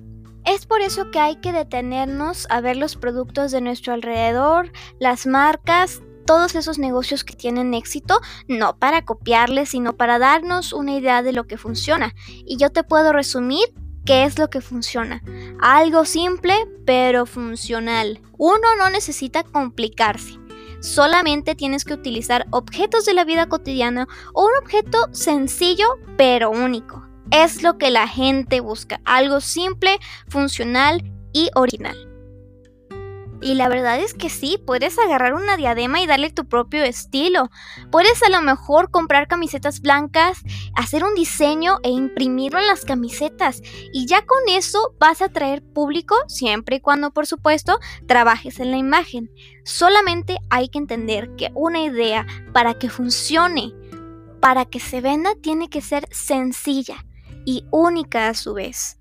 Es 0.45 0.67
por 0.67 0.81
eso 0.81 1.09
que 1.09 1.19
hay 1.19 1.38
que 1.38 1.51
detenernos 1.51 2.45
a 2.51 2.62
ver 2.62 2.75
los 2.77 2.97
productos 2.97 3.51
de 3.51 3.62
nuestro 3.62 3.93
alrededor, 3.93 4.71
las 5.00 5.25
marcas, 5.25 6.03
todos 6.25 6.55
esos 6.55 6.79
negocios 6.79 7.24
que 7.24 7.36
tienen 7.36 7.74
éxito, 7.74 8.20
no 8.48 8.77
para 8.77 9.05
copiarles, 9.05 9.70
sino 9.70 9.96
para 9.96 10.20
darnos 10.20 10.74
una 10.74 10.94
idea 10.94 11.22
de 11.24 11.34
lo 11.34 11.46
que 11.46 11.58
funciona. 11.58 12.13
Y 12.46 12.58
yo 12.58 12.72
te 12.72 12.84
puedo 12.84 13.13
resumir 13.13 13.65
qué 14.05 14.24
es 14.24 14.38
lo 14.38 14.50
que 14.50 14.62
funciona. 14.62 15.22
Algo 15.60 16.05
simple, 16.05 16.53
pero 16.86 17.25
funcional. 17.25 18.22
Uno 18.38 18.75
no 18.77 18.89
necesita 18.89 19.44
complicarse. 19.44 20.39
Solamente 20.79 21.55
tienes 21.55 21.84
que 21.84 21.94
utilizar 21.94 22.46
objetos 22.51 23.05
de 23.05 23.15
la 23.15 23.25
vida 23.25 23.48
cotidiana 23.48 24.08
o 24.34 24.46
un 24.46 24.51
objeto 24.62 25.08
sencillo 25.12 25.88
pero 26.17 26.51
único. 26.51 27.08
Es 27.32 27.63
lo 27.63 27.79
que 27.79 27.89
la 27.89 28.08
gente 28.08 28.60
busca, 28.60 29.01
algo 29.03 29.41
simple, 29.41 29.98
funcional 30.27 31.03
y 31.34 31.50
original. 31.55 32.14
Y 33.45 33.53
la 33.53 33.69
verdad 33.69 33.99
es 33.99 34.15
que 34.15 34.31
sí, 34.31 34.57
puedes 34.65 34.97
agarrar 34.97 35.35
una 35.35 35.55
diadema 35.55 36.01
y 36.01 36.07
darle 36.07 36.31
tu 36.31 36.47
propio 36.47 36.83
estilo. 36.83 37.51
Puedes 37.91 38.23
a 38.23 38.29
lo 38.29 38.41
mejor 38.41 38.89
comprar 38.89 39.27
camisetas 39.27 39.81
blancas, 39.81 40.41
hacer 40.75 41.03
un 41.03 41.13
diseño 41.13 41.77
e 41.83 41.89
imprimirlo 41.89 42.57
en 42.57 42.65
las 42.65 42.85
camisetas. 42.85 43.61
Y 43.93 44.07
ya 44.07 44.25
con 44.25 44.39
eso 44.49 44.95
vas 44.99 45.21
a 45.21 45.29
traer 45.29 45.61
público, 45.61 46.15
siempre 46.27 46.77
y 46.77 46.79
cuando 46.79 47.11
por 47.11 47.27
supuesto 47.27 47.77
trabajes 48.07 48.59
en 48.59 48.71
la 48.71 48.77
imagen. 48.77 49.29
Solamente 49.63 50.39
hay 50.49 50.67
que 50.69 50.79
entender 50.79 51.35
que 51.35 51.51
una 51.53 51.83
idea 51.83 52.25
para 52.51 52.73
que 52.73 52.89
funcione, 52.89 53.75
para 54.41 54.65
que 54.65 54.79
se 54.79 55.01
venda, 55.01 55.35
tiene 55.39 55.69
que 55.69 55.81
ser 55.81 56.07
sencilla 56.09 57.05
y 57.45 57.63
única 57.69 58.27
a 58.27 58.33
su 58.33 58.55
vez. 58.55 58.97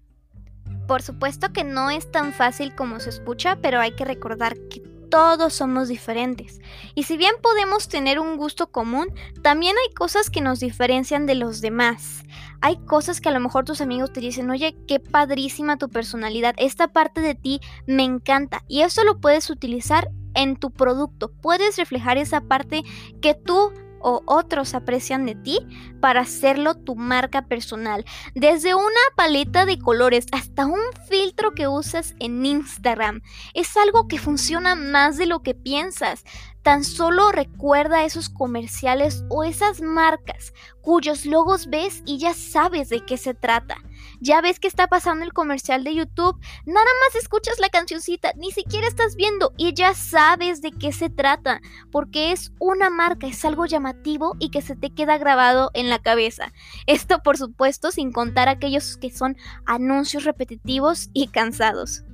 Por 0.87 1.03
supuesto 1.03 1.53
que 1.53 1.64
no 1.64 1.91
es 1.91 2.11
tan 2.11 2.33
fácil 2.33 2.75
como 2.75 3.00
se 3.00 3.11
escucha, 3.11 3.57
pero 3.61 3.81
hay 3.81 3.95
que 3.97 4.05
recordar 4.05 4.57
que 4.69 4.83
todos 5.14 5.55
somos 5.55 5.87
diferentes. 5.88 6.61
Y 6.97 7.05
si 7.05 7.17
bien 7.17 7.35
podemos 7.41 7.88
tener 7.88 8.19
un 8.19 8.37
gusto 8.37 8.73
común, 8.73 9.07
también 9.43 9.76
hay 9.76 9.95
cosas 9.95 10.29
que 10.29 10.41
nos 10.41 10.59
diferencian 10.59 11.26
de 11.26 11.37
los 11.37 11.61
demás. 11.61 12.25
Hay 12.61 12.79
cosas 12.85 13.21
que 13.21 13.29
a 13.29 13.33
lo 13.33 13.38
mejor 13.38 13.64
tus 13.64 13.81
amigos 13.81 14.12
te 14.12 14.19
dicen, 14.19 14.50
oye, 14.50 14.76
qué 14.88 14.99
padrísima 14.99 15.76
tu 15.76 15.88
personalidad, 15.88 16.55
esta 16.57 16.88
parte 16.88 17.21
de 17.21 17.37
ti 17.37 17.61
me 17.87 18.03
encanta. 18.03 18.64
Y 18.67 18.83
eso 18.83 19.05
lo 19.05 19.21
puedes 19.21 19.50
utilizar 19.50 20.11
en 20.35 20.57
tu 20.57 20.73
producto. 20.73 21.31
Puedes 21.41 21.76
reflejar 21.76 22.19
esa 22.19 22.41
parte 22.41 22.83
que 23.23 23.35
tú 23.35 23.73
o 24.04 24.23
otros 24.26 24.75
aprecian 24.75 25.25
de 25.25 25.34
ti 25.34 25.58
para 26.00 26.20
hacerlo 26.20 26.75
tu 26.75 26.94
marca 26.94 27.46
personal. 27.46 28.04
Desde 28.34 28.75
una 28.75 28.84
paleta 29.16 29.64
de 29.64 29.78
colores 29.78 30.26
hasta 30.30 30.66
un 30.66 30.80
filtro 31.08 31.54
que 31.54 31.66
usas 31.66 32.14
en 32.20 32.44
Instagram. 32.44 33.23
Es 33.54 33.76
algo 33.76 34.06
que 34.06 34.18
funciona 34.18 34.75
más 34.75 35.16
de 35.16 35.26
lo 35.26 35.42
que 35.42 35.54
piensas. 35.54 36.23
Tan 36.62 36.84
solo 36.84 37.32
recuerda 37.32 38.04
esos 38.04 38.28
comerciales 38.28 39.25
o 39.30 39.42
esas 39.42 39.80
marcas 39.80 40.52
cuyos 40.84 41.25
logos 41.25 41.66
ves 41.68 42.02
y 42.04 42.18
ya 42.18 42.34
sabes 42.34 42.90
de 42.90 43.04
qué 43.04 43.16
se 43.16 43.32
trata. 43.32 43.76
Ya 44.25 44.40
ves 44.40 44.59
que 44.59 44.69
está 44.69 44.87
pasando 44.87 45.23
el 45.23 45.35
comercial 45.35 45.85
de 45.85 45.95
YouTube, 45.95 46.40
nada 46.64 46.87
más 47.02 47.23
escuchas 47.23 47.61
la 47.61 47.69
cancioncita, 47.69 48.33
ni 48.37 48.52
siquiera 48.52 48.88
estás 48.88 49.16
viendo 49.16 49.52
y 49.59 49.75
ya 49.75 49.93
sabes 49.93 50.62
de 50.62 50.71
qué 50.71 50.93
se 50.93 51.11
trata, 51.11 51.61
porque 51.93 52.33
es 52.33 52.50
una 52.59 52.88
marca, 52.88 53.26
es 53.26 53.45
algo 53.45 53.66
llamativo 53.66 54.35
y 54.38 54.49
que 54.49 54.62
se 54.62 54.76
te 54.76 54.88
queda 54.88 55.19
grabado 55.19 55.71
en 55.75 55.90
la 55.90 55.99
cabeza. 55.99 56.54
Esto 56.87 57.23
por 57.23 57.37
supuesto 57.37 57.90
sin 57.90 58.12
contar 58.12 58.49
aquellos 58.49 58.97
que 58.97 59.11
son 59.11 59.37
anuncios 59.66 60.25
repetitivos 60.25 61.11
y 61.12 61.28
cansados. 61.28 62.04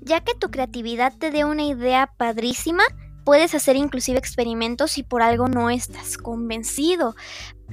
Ya 0.00 0.22
que 0.24 0.34
tu 0.34 0.50
creatividad 0.50 1.18
te 1.18 1.30
dé 1.30 1.44
una 1.44 1.64
idea 1.64 2.10
padrísima, 2.16 2.84
Puedes 3.28 3.54
hacer 3.54 3.76
inclusive 3.76 4.18
experimentos 4.18 4.92
si 4.92 5.02
por 5.02 5.20
algo 5.20 5.48
no 5.48 5.68
estás 5.68 6.16
convencido. 6.16 7.14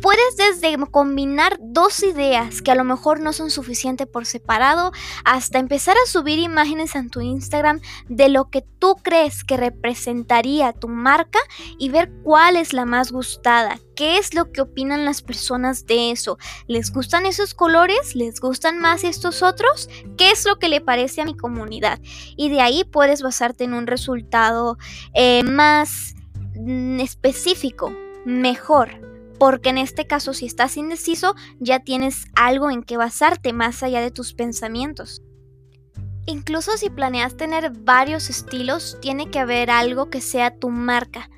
Puedes 0.02 0.36
desde 0.36 0.76
combinar 0.92 1.58
dos 1.62 2.04
ideas 2.04 2.62
que 2.62 2.72
a 2.72 2.76
lo 2.76 2.84
mejor 2.84 3.22
no 3.22 3.32
son 3.32 3.50
suficientes 3.50 4.08
por 4.08 4.26
separado 4.26 4.92
hasta 5.24 5.58
empezar 5.58 5.96
a 5.96 6.10
subir 6.10 6.38
imágenes 6.38 6.96
en 6.96 7.10
tu 7.10 7.22
Instagram 7.22 7.80
de 8.10 8.28
lo 8.28 8.50
que 8.50 8.62
tú 8.62 8.96
crees 9.02 9.46
que 9.46 9.56
representaría 9.56 10.74
tu 10.74 10.90
marca 10.90 11.40
y 11.80 11.90
ver 11.90 12.12
cuál 12.24 12.58
es 12.58 12.74
la 12.74 12.86
más 12.86 13.14
gustada, 13.14 13.80
qué 13.96 14.18
es 14.18 14.34
lo 14.34 14.52
que 14.52 14.62
opinan 14.62 15.06
las 15.06 15.22
personas 15.22 15.86
de 15.86 16.12
eso. 16.12 16.38
¿Les 16.68 16.92
gustan 16.92 17.26
esos 17.26 17.54
colores? 17.54 18.16
¿Les 18.16 18.42
gustan 18.42 18.80
más 18.80 19.06
estos 19.06 19.42
otros? 19.44 19.90
¿Qué 20.18 20.32
es 20.32 20.46
lo 20.46 20.60
que 20.60 20.68
le 20.68 20.82
parece 20.82 21.22
a 21.22 21.26
mi 21.26 21.38
comunidad? 21.38 22.00
Y 22.36 22.50
de 22.50 22.60
ahí 22.60 22.84
puedes 22.84 23.22
basarte 23.22 23.64
en 23.64 23.74
un 23.74 23.88
resultado 23.88 24.78
eh, 25.14 25.44
más 25.44 26.16
mm, 26.56 27.00
específico, 27.00 27.94
mejor 28.26 29.15
porque 29.40 29.70
en 29.70 29.78
este 29.78 30.08
caso 30.08 30.34
si 30.34 30.46
estás 30.46 30.78
indeciso 30.78 31.36
ya 31.60 31.80
tienes 31.80 32.26
algo 32.36 32.70
en 32.72 32.84
que 32.84 32.98
basarte 32.98 33.54
más 33.54 33.84
allá 33.84 34.02
de 34.02 34.12
tus 34.12 34.34
pensamientos. 34.34 35.22
Incluso 36.28 36.76
si 36.78 36.90
planeas 36.90 37.38
tener 37.38 37.72
varios 37.72 38.30
estilos, 38.30 38.98
tiene 39.00 39.30
que 39.30 39.40
haber 39.40 39.70
algo 39.70 40.10
que 40.10 40.22
sea 40.22 40.58
tu 40.58 40.70
marca. 40.70 41.30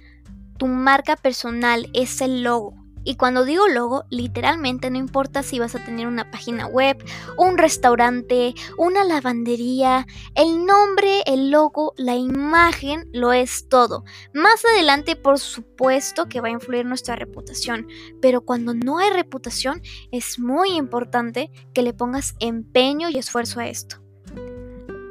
Tu 0.58 0.68
marca 0.68 1.18
personal 1.18 1.89
es 1.94 2.22
el 2.22 2.44
logo. 2.44 2.87
Y 3.08 3.16
cuando 3.16 3.46
digo 3.46 3.70
logo, 3.70 4.04
literalmente 4.10 4.90
no 4.90 4.98
importa 4.98 5.42
si 5.42 5.60
vas 5.60 5.76
a 5.76 5.86
tener 5.86 6.08
una 6.08 6.30
página 6.30 6.68
web, 6.68 7.02
un 7.38 7.58
restaurante, 7.58 8.54
una 8.78 9.06
lavandería, 9.06 10.06
el 10.36 10.66
nombre, 10.66 11.22
el 11.26 11.50
logo, 11.50 11.94
la 11.96 12.16
imagen 12.16 13.10
lo 13.14 13.32
es 13.32 13.70
todo. 13.70 14.04
Más 14.34 14.66
adelante, 14.66 15.16
por 15.16 15.40
supuesto, 15.40 16.28
que 16.28 16.42
va 16.42 16.50
a 16.50 16.52
influir 16.52 16.86
nuestra 16.86 17.16
reputación, 17.16 17.88
pero 18.22 18.42
cuando 18.42 18.74
no 18.74 18.98
hay 18.98 19.10
reputación, 19.10 19.82
es 20.12 20.38
muy 20.38 20.72
importante 20.72 21.50
que 21.74 21.84
le 21.84 21.94
pongas 21.94 22.36
empeño 22.42 23.08
y 23.10 23.20
esfuerzo 23.20 23.62
a 23.62 23.70
esto. 23.70 24.07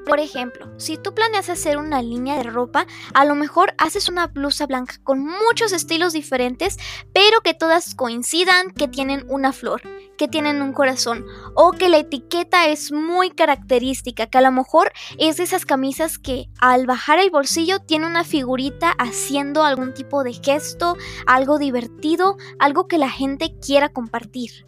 Por 0.06 0.20
ejemplo, 0.20 0.68
si 0.78 0.96
tú 0.96 1.14
planeas 1.14 1.48
hacer 1.48 1.78
una 1.78 2.00
línea 2.00 2.36
de 2.36 2.44
ropa, 2.44 2.86
a 3.12 3.24
lo 3.24 3.34
mejor 3.34 3.74
haces 3.76 4.08
una 4.08 4.28
blusa 4.28 4.64
blanca 4.66 5.00
con 5.02 5.18
muchos 5.18 5.72
estilos 5.72 6.12
diferentes, 6.12 6.76
pero 7.12 7.40
que 7.40 7.54
todas 7.54 7.96
coincidan 7.96 8.70
que 8.70 8.86
tienen 8.86 9.26
una 9.28 9.52
flor, 9.52 9.82
que 10.16 10.28
tienen 10.28 10.62
un 10.62 10.72
corazón, 10.72 11.26
o 11.56 11.72
que 11.72 11.88
la 11.88 11.98
etiqueta 11.98 12.68
es 12.68 12.92
muy 12.92 13.30
característica, 13.30 14.28
que 14.28 14.38
a 14.38 14.42
lo 14.42 14.52
mejor 14.52 14.92
es 15.18 15.38
de 15.38 15.42
esas 15.42 15.66
camisas 15.66 16.18
que 16.18 16.46
al 16.60 16.86
bajar 16.86 17.18
el 17.18 17.30
bolsillo 17.30 17.80
tiene 17.80 18.06
una 18.06 18.22
figurita 18.22 18.92
haciendo 18.98 19.64
algún 19.64 19.92
tipo 19.92 20.22
de 20.22 20.34
gesto, 20.34 20.96
algo 21.26 21.58
divertido, 21.58 22.36
algo 22.60 22.86
que 22.86 22.98
la 22.98 23.10
gente 23.10 23.56
quiera 23.60 23.88
compartir. 23.88 24.66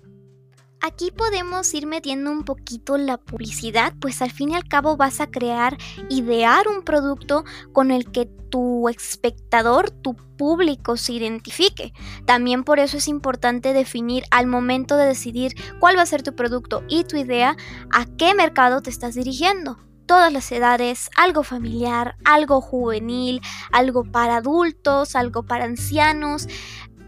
Aquí 0.80 1.10
podemos 1.10 1.74
ir 1.74 1.86
metiendo 1.86 2.30
un 2.30 2.44
poquito 2.44 2.98
la 2.98 3.16
publicidad, 3.18 3.94
pues 4.00 4.22
al 4.22 4.30
fin 4.30 4.50
y 4.50 4.54
al 4.54 4.68
cabo 4.68 4.96
vas 4.96 5.20
a 5.20 5.28
crear, 5.28 5.76
idear 6.08 6.68
un 6.68 6.82
producto 6.82 7.44
con 7.72 7.90
el 7.90 8.12
que 8.12 8.26
tu 8.26 8.88
espectador, 8.88 9.90
tu 9.90 10.14
público 10.14 10.96
se 10.96 11.14
identifique. 11.14 11.92
También 12.26 12.62
por 12.62 12.78
eso 12.78 12.96
es 12.96 13.08
importante 13.08 13.72
definir 13.72 14.22
al 14.30 14.46
momento 14.46 14.96
de 14.96 15.06
decidir 15.06 15.52
cuál 15.80 15.98
va 15.98 16.02
a 16.02 16.06
ser 16.06 16.22
tu 16.22 16.36
producto 16.36 16.84
y 16.88 17.02
tu 17.02 17.16
idea, 17.16 17.56
a 17.90 18.06
qué 18.16 18.34
mercado 18.34 18.80
te 18.80 18.90
estás 18.90 19.16
dirigiendo 19.16 19.78
todas 20.08 20.32
las 20.32 20.50
edades, 20.50 21.10
algo 21.16 21.44
familiar, 21.44 22.16
algo 22.24 22.62
juvenil, 22.62 23.42
algo 23.70 24.04
para 24.04 24.36
adultos, 24.36 25.14
algo 25.14 25.42
para 25.44 25.66
ancianos. 25.66 26.48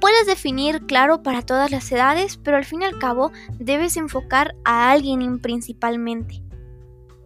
Puedes 0.01 0.27
definir 0.27 0.87
claro 0.87 1.23
para 1.23 1.43
todas 1.43 1.71
las 1.71 1.93
edades, 1.93 2.39
pero 2.39 2.57
al 2.57 2.65
fin 2.65 2.83
y 2.83 2.87
al 2.87 2.99
cabo 2.99 3.33
debes 3.59 3.99
enfocar 3.99 4.55
a 4.65 4.91
alguien 4.91 5.41
principalmente. 5.41 6.43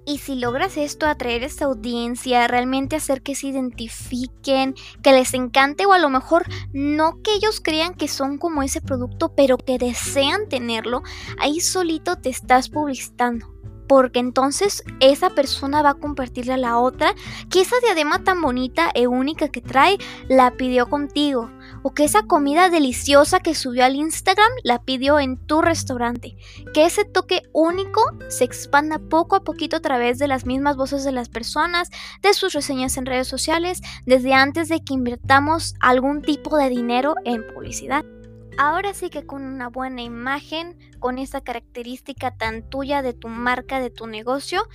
Y 0.06 0.18
si 0.18 0.34
logras 0.34 0.76
esto, 0.76 1.06
atraer 1.06 1.44
a 1.44 1.46
esta 1.46 1.64
audiencia, 1.64 2.46
realmente 2.46 2.96
hacer 2.96 3.22
que 3.22 3.34
se 3.34 3.46
identifiquen, 3.46 4.74
que 5.02 5.12
les 5.12 5.32
encante 5.32 5.86
o 5.86 5.92
a 5.92 5.98
lo 5.98 6.10
mejor 6.10 6.44
no 6.72 7.22
que 7.22 7.32
ellos 7.34 7.60
crean 7.62 7.94
que 7.94 8.08
son 8.08 8.36
como 8.36 8.62
ese 8.62 8.82
producto, 8.82 9.32
pero 9.34 9.56
que 9.56 9.78
desean 9.78 10.48
tenerlo, 10.48 11.02
ahí 11.38 11.60
solito 11.60 12.16
te 12.16 12.28
estás 12.28 12.68
publicitando 12.68 13.54
porque 13.86 14.18
entonces 14.18 14.82
esa 15.00 15.30
persona 15.30 15.82
va 15.82 15.90
a 15.90 15.94
compartirle 15.94 16.54
a 16.54 16.58
la 16.58 16.78
otra 16.78 17.14
que 17.50 17.60
esa 17.60 17.76
diadema 17.80 18.24
tan 18.24 18.40
bonita 18.40 18.90
e 18.94 19.06
única 19.06 19.48
que 19.48 19.60
trae 19.60 19.98
la 20.28 20.52
pidió 20.52 20.88
contigo 20.88 21.50
o 21.84 21.92
que 21.92 22.04
esa 22.04 22.22
comida 22.22 22.70
deliciosa 22.70 23.40
que 23.40 23.54
subió 23.54 23.84
al 23.84 23.94
Instagram 23.94 24.50
la 24.62 24.82
pidió 24.82 25.20
en 25.20 25.36
tu 25.36 25.60
restaurante. 25.60 26.34
Que 26.72 26.86
ese 26.86 27.04
toque 27.04 27.42
único 27.52 28.00
se 28.30 28.44
expanda 28.44 28.98
poco 28.98 29.36
a 29.36 29.44
poquito 29.44 29.76
a 29.76 29.80
través 29.80 30.18
de 30.18 30.26
las 30.26 30.46
mismas 30.46 30.76
voces 30.76 31.04
de 31.04 31.12
las 31.12 31.28
personas, 31.28 31.90
de 32.22 32.32
sus 32.32 32.54
reseñas 32.54 32.96
en 32.96 33.04
redes 33.04 33.28
sociales, 33.28 33.82
desde 34.06 34.32
antes 34.32 34.70
de 34.70 34.82
que 34.82 34.94
invirtamos 34.94 35.74
algún 35.78 36.22
tipo 36.22 36.56
de 36.56 36.70
dinero 36.70 37.16
en 37.26 37.46
publicidad. 37.46 38.02
Ahora 38.56 38.94
sí 38.94 39.10
que 39.10 39.26
con 39.26 39.44
una 39.44 39.68
buena 39.68 40.00
imagen, 40.00 40.78
con 41.00 41.18
esa 41.18 41.42
característica 41.42 42.34
tan 42.34 42.62
tuya 42.62 43.02
de 43.02 43.12
tu 43.12 43.28
marca, 43.28 43.78
de 43.78 43.90
tu 43.90 44.06
negocio, 44.06 44.66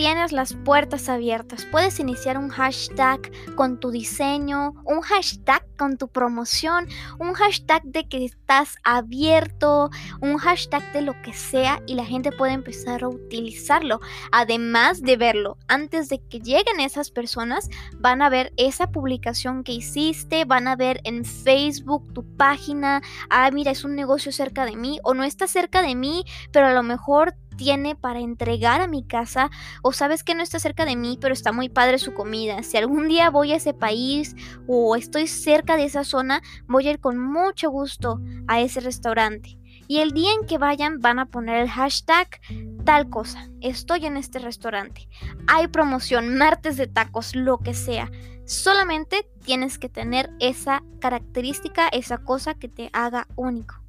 tienes 0.00 0.32
las 0.32 0.54
puertas 0.54 1.10
abiertas. 1.10 1.66
Puedes 1.66 2.00
iniciar 2.00 2.38
un 2.38 2.48
hashtag 2.48 3.20
con 3.54 3.78
tu 3.78 3.90
diseño, 3.90 4.72
un 4.86 5.02
hashtag 5.02 5.62
con 5.76 5.98
tu 5.98 6.08
promoción, 6.08 6.88
un 7.18 7.34
hashtag 7.34 7.82
de 7.82 8.08
que 8.08 8.24
estás 8.24 8.76
abierto, 8.82 9.90
un 10.22 10.38
hashtag 10.38 10.90
de 10.94 11.02
lo 11.02 11.20
que 11.20 11.34
sea 11.34 11.82
y 11.86 11.96
la 11.96 12.06
gente 12.06 12.32
puede 12.32 12.54
empezar 12.54 13.04
a 13.04 13.08
utilizarlo. 13.08 14.00
Además 14.32 15.02
de 15.02 15.18
verlo, 15.18 15.58
antes 15.68 16.08
de 16.08 16.18
que 16.18 16.40
lleguen 16.40 16.80
esas 16.80 17.10
personas, 17.10 17.68
van 17.98 18.22
a 18.22 18.30
ver 18.30 18.54
esa 18.56 18.90
publicación 18.90 19.64
que 19.64 19.72
hiciste, 19.72 20.46
van 20.46 20.66
a 20.66 20.76
ver 20.76 21.02
en 21.04 21.26
Facebook 21.26 22.10
tu 22.14 22.24
página, 22.38 23.02
ah, 23.28 23.50
mira, 23.50 23.70
es 23.70 23.84
un 23.84 23.96
negocio 23.96 24.32
cerca 24.32 24.64
de 24.64 24.76
mí 24.76 24.98
o 25.02 25.12
no 25.12 25.24
está 25.24 25.46
cerca 25.46 25.82
de 25.82 25.94
mí, 25.94 26.24
pero 26.52 26.68
a 26.68 26.72
lo 26.72 26.82
mejor 26.82 27.34
tiene 27.60 27.94
para 27.94 28.20
entregar 28.20 28.80
a 28.80 28.86
mi 28.86 29.04
casa 29.04 29.50
o 29.82 29.92
sabes 29.92 30.24
que 30.24 30.34
no 30.34 30.42
está 30.42 30.58
cerca 30.58 30.86
de 30.86 30.96
mí 30.96 31.18
pero 31.20 31.34
está 31.34 31.52
muy 31.52 31.68
padre 31.68 31.98
su 31.98 32.14
comida. 32.14 32.62
Si 32.62 32.78
algún 32.78 33.06
día 33.06 33.28
voy 33.28 33.52
a 33.52 33.56
ese 33.56 33.74
país 33.74 34.34
o 34.66 34.96
estoy 34.96 35.26
cerca 35.26 35.76
de 35.76 35.84
esa 35.84 36.02
zona, 36.02 36.40
voy 36.66 36.88
a 36.88 36.92
ir 36.92 37.00
con 37.00 37.18
mucho 37.18 37.68
gusto 37.68 38.18
a 38.48 38.62
ese 38.62 38.80
restaurante. 38.80 39.58
Y 39.88 39.98
el 39.98 40.12
día 40.12 40.30
en 40.32 40.46
que 40.46 40.56
vayan 40.56 41.00
van 41.00 41.18
a 41.18 41.26
poner 41.26 41.56
el 41.56 41.68
hashtag 41.68 42.40
tal 42.86 43.10
cosa. 43.10 43.50
Estoy 43.60 44.06
en 44.06 44.16
este 44.16 44.38
restaurante. 44.38 45.06
Hay 45.46 45.68
promoción, 45.68 46.38
martes 46.38 46.78
de 46.78 46.86
tacos, 46.86 47.36
lo 47.36 47.58
que 47.58 47.74
sea. 47.74 48.10
Solamente 48.46 49.28
tienes 49.44 49.78
que 49.78 49.90
tener 49.90 50.30
esa 50.40 50.82
característica, 50.98 51.88
esa 51.88 52.16
cosa 52.16 52.54
que 52.54 52.68
te 52.68 52.88
haga 52.94 53.26
único. 53.36 53.79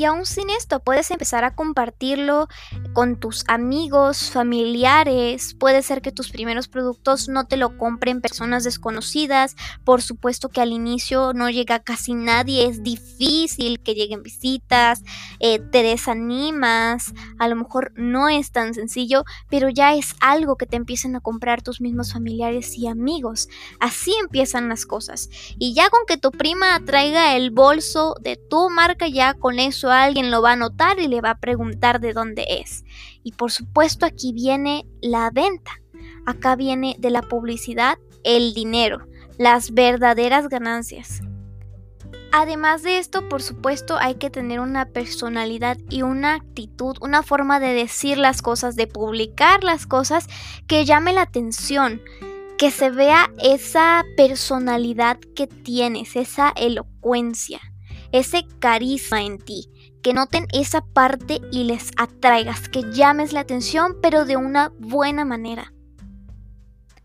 Y 0.00 0.06
aún 0.06 0.24
sin 0.24 0.48
esto, 0.48 0.80
puedes 0.80 1.10
empezar 1.10 1.44
a 1.44 1.54
compartirlo 1.54 2.48
con 2.94 3.20
tus 3.20 3.44
amigos, 3.48 4.30
familiares. 4.30 5.54
Puede 5.60 5.82
ser 5.82 6.00
que 6.00 6.10
tus 6.10 6.30
primeros 6.30 6.68
productos 6.68 7.28
no 7.28 7.46
te 7.46 7.58
lo 7.58 7.76
compren 7.76 8.22
personas 8.22 8.64
desconocidas. 8.64 9.56
Por 9.84 10.00
supuesto 10.00 10.48
que 10.48 10.62
al 10.62 10.72
inicio 10.72 11.34
no 11.34 11.50
llega 11.50 11.80
casi 11.80 12.14
nadie. 12.14 12.66
Es 12.66 12.82
difícil 12.82 13.78
que 13.80 13.92
lleguen 13.92 14.22
visitas. 14.22 15.02
Eh, 15.38 15.58
te 15.58 15.82
desanimas. 15.82 17.12
A 17.38 17.46
lo 17.48 17.56
mejor 17.56 17.92
no 17.94 18.30
es 18.30 18.52
tan 18.52 18.72
sencillo, 18.72 19.24
pero 19.50 19.68
ya 19.68 19.92
es 19.92 20.14
algo 20.22 20.56
que 20.56 20.64
te 20.64 20.76
empiecen 20.76 21.14
a 21.14 21.20
comprar 21.20 21.60
tus 21.60 21.82
mismos 21.82 22.14
familiares 22.14 22.74
y 22.74 22.86
amigos. 22.86 23.50
Así 23.80 24.14
empiezan 24.18 24.70
las 24.70 24.86
cosas. 24.86 25.28
Y 25.58 25.74
ya 25.74 25.90
con 25.90 26.06
que 26.06 26.16
tu 26.16 26.30
prima 26.30 26.82
traiga 26.86 27.36
el 27.36 27.50
bolso 27.50 28.14
de 28.22 28.36
tu 28.36 28.70
marca, 28.70 29.06
ya 29.06 29.34
con 29.34 29.58
eso 29.58 29.89
alguien 29.92 30.30
lo 30.30 30.42
va 30.42 30.52
a 30.52 30.56
notar 30.56 30.98
y 30.98 31.08
le 31.08 31.20
va 31.20 31.30
a 31.30 31.38
preguntar 31.38 32.00
de 32.00 32.12
dónde 32.12 32.44
es. 32.48 32.84
Y 33.22 33.32
por 33.32 33.50
supuesto 33.50 34.06
aquí 34.06 34.32
viene 34.32 34.86
la 35.00 35.30
venta. 35.30 35.72
Acá 36.26 36.56
viene 36.56 36.96
de 36.98 37.10
la 37.10 37.22
publicidad 37.22 37.98
el 38.24 38.54
dinero, 38.54 39.06
las 39.38 39.72
verdaderas 39.72 40.48
ganancias. 40.48 41.22
Además 42.32 42.82
de 42.84 42.98
esto, 42.98 43.28
por 43.28 43.42
supuesto, 43.42 43.96
hay 43.98 44.14
que 44.14 44.30
tener 44.30 44.60
una 44.60 44.86
personalidad 44.86 45.78
y 45.88 46.02
una 46.02 46.34
actitud, 46.34 46.96
una 47.00 47.22
forma 47.22 47.58
de 47.58 47.72
decir 47.72 48.18
las 48.18 48.40
cosas, 48.40 48.76
de 48.76 48.86
publicar 48.86 49.64
las 49.64 49.86
cosas 49.86 50.28
que 50.68 50.84
llame 50.84 51.12
la 51.12 51.22
atención, 51.22 52.00
que 52.56 52.70
se 52.70 52.90
vea 52.90 53.32
esa 53.42 54.04
personalidad 54.16 55.18
que 55.34 55.48
tienes, 55.48 56.14
esa 56.14 56.52
elocuencia 56.54 57.60
ese 58.12 58.46
carisma 58.58 59.22
en 59.22 59.38
ti, 59.38 59.68
que 60.02 60.14
noten 60.14 60.46
esa 60.52 60.80
parte 60.80 61.40
y 61.52 61.64
les 61.64 61.90
atraigas, 61.96 62.68
que 62.68 62.82
llames 62.92 63.32
la 63.32 63.40
atención, 63.40 63.96
pero 64.00 64.24
de 64.24 64.36
una 64.36 64.72
buena 64.78 65.24
manera. 65.24 65.72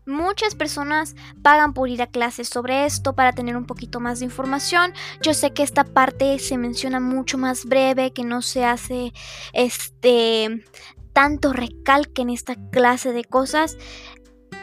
Muchas 0.06 0.54
personas 0.54 1.16
pagan 1.42 1.74
por 1.74 1.88
ir 1.88 2.00
a 2.00 2.06
clases 2.06 2.48
sobre 2.48 2.86
esto 2.86 3.16
para 3.16 3.32
tener 3.32 3.56
un 3.56 3.66
poquito 3.66 3.98
más 3.98 4.20
de 4.20 4.26
información. 4.26 4.92
Yo 5.20 5.34
sé 5.34 5.52
que 5.52 5.64
esta 5.64 5.82
parte 5.82 6.38
se 6.38 6.56
menciona 6.58 7.00
mucho 7.00 7.38
más 7.38 7.64
breve, 7.64 8.12
que 8.12 8.22
no 8.22 8.40
se 8.40 8.64
hace 8.64 9.12
este 9.52 10.64
tanto 11.12 11.52
recalque 11.52 12.22
en 12.22 12.30
esta 12.30 12.54
clase 12.70 13.12
de 13.12 13.24
cosas, 13.24 13.76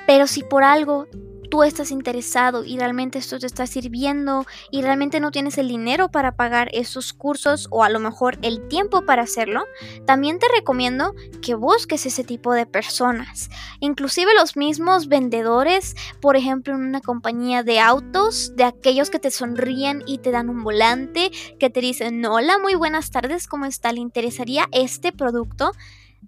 pero 0.07 0.27
si 0.27 0.43
por 0.43 0.63
algo 0.63 1.07
tú 1.49 1.63
estás 1.63 1.91
interesado 1.91 2.63
y 2.63 2.77
realmente 2.77 3.19
esto 3.19 3.39
te 3.39 3.45
está 3.45 3.67
sirviendo 3.67 4.45
y 4.71 4.81
realmente 4.81 5.19
no 5.19 5.31
tienes 5.31 5.57
el 5.57 5.67
dinero 5.67 6.09
para 6.09 6.35
pagar 6.35 6.69
esos 6.73 7.13
cursos 7.13 7.67
o 7.71 7.83
a 7.83 7.89
lo 7.89 7.99
mejor 7.99 8.37
el 8.41 8.67
tiempo 8.67 9.05
para 9.05 9.23
hacerlo, 9.23 9.65
también 10.05 10.39
te 10.39 10.47
recomiendo 10.55 11.13
que 11.41 11.55
busques 11.55 12.05
ese 12.05 12.23
tipo 12.23 12.53
de 12.53 12.65
personas. 12.65 13.49
Inclusive 13.79 14.33
los 14.33 14.55
mismos 14.57 15.07
vendedores, 15.07 15.95
por 16.21 16.35
ejemplo 16.35 16.73
en 16.73 16.81
una 16.81 17.01
compañía 17.01 17.63
de 17.63 17.79
autos, 17.79 18.55
de 18.55 18.63
aquellos 18.63 19.09
que 19.09 19.19
te 19.19 19.31
sonríen 19.31 20.03
y 20.05 20.19
te 20.19 20.31
dan 20.31 20.49
un 20.49 20.63
volante, 20.63 21.31
que 21.59 21.69
te 21.69 21.81
dicen, 21.81 22.25
hola, 22.25 22.57
muy 22.59 22.75
buenas 22.75 23.11
tardes, 23.11 23.47
¿cómo 23.47 23.65
está? 23.65 23.91
¿Le 23.91 23.99
interesaría 23.99 24.67
este 24.71 25.11
producto? 25.11 25.71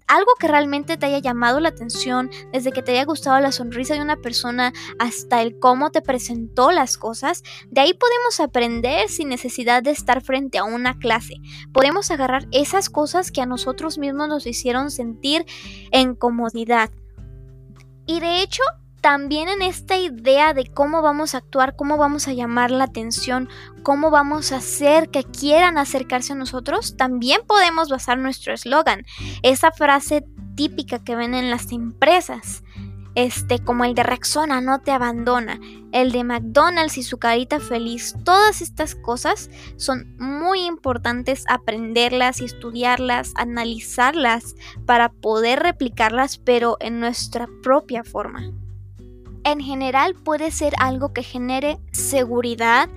Algo 0.06 0.32
que 0.38 0.48
realmente 0.48 0.96
te 0.96 1.06
haya 1.06 1.18
llamado 1.18 1.60
la 1.60 1.70
atención, 1.70 2.30
desde 2.52 2.72
que 2.72 2.82
te 2.82 2.92
haya 2.92 3.04
gustado 3.04 3.40
la 3.40 3.52
sonrisa 3.52 3.94
de 3.94 4.00
una 4.00 4.16
persona 4.16 4.72
hasta 4.98 5.42
el 5.42 5.58
cómo 5.58 5.90
te 5.90 6.02
presentó 6.02 6.70
las 6.70 6.96
cosas, 6.96 7.42
de 7.70 7.80
ahí 7.80 7.94
podemos 7.94 8.40
aprender 8.40 9.08
sin 9.08 9.28
necesidad 9.28 9.82
de 9.82 9.90
estar 9.90 10.22
frente 10.22 10.58
a 10.58 10.64
una 10.64 10.98
clase. 10.98 11.34
Podemos 11.72 12.10
agarrar 12.10 12.46
esas 12.52 12.90
cosas 12.90 13.30
que 13.30 13.40
a 13.40 13.46
nosotros 13.46 13.98
mismos 13.98 14.28
nos 14.28 14.46
hicieron 14.46 14.90
sentir 14.90 15.44
en 15.90 16.14
comodidad. 16.14 16.90
Y 18.06 18.20
de 18.20 18.42
hecho, 18.42 18.62
también 19.06 19.48
en 19.48 19.62
esta 19.62 19.96
idea 19.96 20.52
de 20.52 20.66
cómo 20.66 21.00
vamos 21.00 21.36
a 21.36 21.38
actuar, 21.38 21.76
cómo 21.76 21.96
vamos 21.96 22.26
a 22.26 22.32
llamar 22.32 22.72
la 22.72 22.82
atención, 22.82 23.48
cómo 23.84 24.10
vamos 24.10 24.50
a 24.50 24.56
hacer 24.56 25.10
que 25.10 25.22
quieran 25.22 25.78
acercarse 25.78 26.32
a 26.32 26.34
nosotros, 26.34 26.96
también 26.96 27.42
podemos 27.46 27.88
basar 27.88 28.18
nuestro 28.18 28.52
eslogan. 28.52 29.04
Esa 29.44 29.70
frase 29.70 30.24
típica 30.56 31.04
que 31.04 31.14
ven 31.14 31.34
en 31.34 31.50
las 31.52 31.70
empresas. 31.70 32.64
Este, 33.14 33.60
como 33.60 33.84
el 33.84 33.94
de 33.94 34.02
Rexona, 34.02 34.60
no 34.60 34.80
te 34.80 34.90
abandona, 34.90 35.60
el 35.92 36.10
de 36.10 36.24
McDonald's 36.24 36.98
y 36.98 37.04
su 37.04 37.18
carita 37.18 37.60
feliz, 37.60 38.16
todas 38.24 38.60
estas 38.60 38.96
cosas 38.96 39.50
son 39.76 40.16
muy 40.18 40.64
importantes 40.64 41.44
aprenderlas 41.48 42.40
estudiarlas, 42.40 43.34
analizarlas 43.36 44.56
para 44.84 45.12
poder 45.12 45.60
replicarlas, 45.60 46.38
pero 46.38 46.76
en 46.80 46.98
nuestra 46.98 47.48
propia 47.62 48.02
forma 48.02 48.50
en 49.46 49.60
general 49.60 50.14
puede 50.14 50.50
ser 50.50 50.74
algo 50.78 51.12
que 51.12 51.22
genere 51.22 51.78
seguridad, 51.92 52.88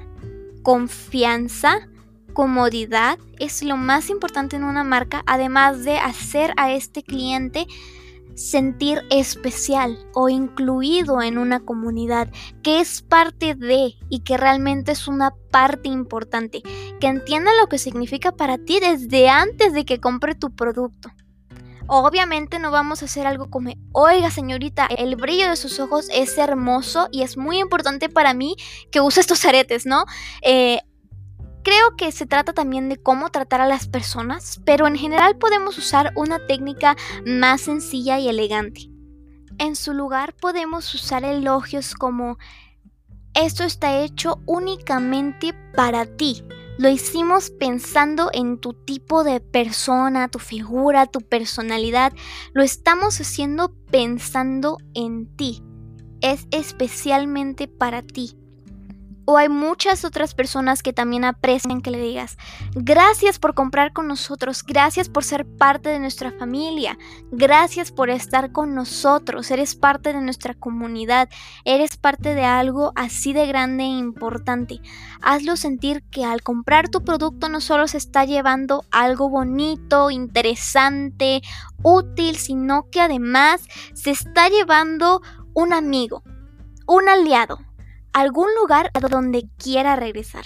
confianza, 0.63 1.87
comodidad. 2.33 3.19
Es 3.37 3.61
lo 3.61 3.77
más 3.77 4.09
importante 4.09 4.55
en 4.55 4.63
una 4.63 4.83
marca, 4.83 5.23
además 5.27 5.83
de 5.85 5.99
hacer 5.99 6.53
a 6.57 6.71
este 6.71 7.03
cliente 7.03 7.67
sentir 8.35 9.03
especial 9.11 9.99
o 10.13 10.29
incluido 10.29 11.21
en 11.21 11.37
una 11.37 11.59
comunidad, 11.59 12.31
que 12.63 12.79
es 12.79 13.03
parte 13.03 13.53
de 13.53 13.95
y 14.09 14.21
que 14.21 14.37
realmente 14.37 14.93
es 14.93 15.07
una 15.07 15.35
parte 15.51 15.89
importante, 15.89 16.63
que 16.99 17.07
entienda 17.07 17.51
lo 17.61 17.67
que 17.67 17.77
significa 17.77 18.31
para 18.31 18.57
ti 18.57 18.79
desde 18.79 19.29
antes 19.29 19.73
de 19.73 19.85
que 19.85 19.99
compre 19.99 20.33
tu 20.33 20.55
producto. 20.55 21.11
Obviamente 21.91 22.59
no 22.59 22.69
vamos 22.69 23.01
a 23.01 23.05
hacer 23.05 23.25
algo 23.25 23.49
como, 23.49 23.71
oiga 23.93 24.29
señorita, 24.29 24.85
el 24.85 25.15
brillo 25.15 25.49
de 25.49 25.55
sus 25.55 25.79
ojos 25.79 26.07
es 26.13 26.37
hermoso 26.37 27.09
y 27.11 27.23
es 27.23 27.35
muy 27.35 27.57
importante 27.57 28.09
para 28.09 28.35
mí 28.35 28.55
que 28.91 29.01
use 29.01 29.21
estos 29.21 29.43
aretes, 29.43 29.87
¿no? 29.87 30.05
Eh, 30.43 30.81
creo 31.63 31.95
que 31.97 32.11
se 32.11 32.27
trata 32.27 32.53
también 32.53 32.89
de 32.89 32.97
cómo 32.97 33.31
tratar 33.31 33.61
a 33.61 33.67
las 33.67 33.87
personas, 33.87 34.61
pero 34.65 34.85
en 34.85 34.97
general 34.97 35.37
podemos 35.37 35.79
usar 35.79 36.13
una 36.15 36.45
técnica 36.45 36.95
más 37.25 37.61
sencilla 37.61 38.19
y 38.19 38.29
elegante. 38.29 38.81
En 39.57 39.75
su 39.75 39.95
lugar 39.95 40.35
podemos 40.35 40.93
usar 40.93 41.23
elogios 41.23 41.95
como, 41.95 42.37
esto 43.33 43.63
está 43.63 43.97
hecho 43.97 44.39
únicamente 44.45 45.55
para 45.73 46.05
ti 46.05 46.43
lo 46.79 46.87
hicimos 46.87 47.49
pensando 47.49 48.29
en 48.31 48.57
tu 48.57 48.73
tipo 48.73 49.25
de 49.25 49.41
persona, 49.41 50.29
tu 50.29 50.39
figura, 50.39 51.07
tu 51.07 51.19
personalidad. 51.19 52.13
Lo 52.53 52.63
estamos 52.63 53.19
haciendo 53.19 53.73
pensando 53.91 54.77
en 54.93 55.27
ti. 55.35 55.61
Es 56.21 56.47
especialmente 56.51 57.67
para 57.67 58.01
ti. 58.01 58.38
O 59.31 59.37
hay 59.37 59.47
muchas 59.47 60.05
otras 60.05 60.33
personas 60.33 60.81
que 60.81 60.91
también 60.91 61.23
aprecian 61.23 61.81
que 61.81 61.91
le 61.91 61.99
digas, 61.99 62.35
gracias 62.73 63.37
por 63.37 63.53
comprar 63.53 63.93
con 63.93 64.07
nosotros, 64.07 64.63
gracias 64.63 65.07
por 65.07 65.23
ser 65.23 65.45
parte 65.45 65.89
de 65.89 65.99
nuestra 65.99 66.31
familia, 66.31 66.97
gracias 67.31 67.91
por 67.91 68.09
estar 68.09 68.51
con 68.51 68.73
nosotros, 68.73 69.51
eres 69.51 69.75
parte 69.75 70.13
de 70.13 70.21
nuestra 70.21 70.55
comunidad, 70.55 71.29
eres 71.63 71.95
parte 71.95 72.33
de 72.33 72.43
algo 72.43 72.91
así 72.95 73.31
de 73.31 73.45
grande 73.45 73.83
e 73.83 73.99
importante. 73.99 74.81
Hazlo 75.21 75.57
sentir 75.57 76.01
que 76.09 76.25
al 76.25 76.41
comprar 76.41 76.89
tu 76.89 77.03
producto 77.03 77.49
no 77.49 77.61
solo 77.61 77.87
se 77.87 77.99
está 77.99 78.25
llevando 78.25 78.83
algo 78.89 79.29
bonito, 79.29 80.09
interesante, 80.09 81.43
útil, 81.83 82.35
sino 82.37 82.89
que 82.89 83.01
además 83.01 83.61
se 83.93 84.09
está 84.09 84.49
llevando 84.49 85.21
un 85.53 85.71
amigo, 85.71 86.23
un 86.87 87.07
aliado 87.07 87.68
algún 88.13 88.47
lugar 88.59 88.91
a 88.93 88.99
donde 88.99 89.47
quiera 89.57 89.95
regresar. 89.95 90.45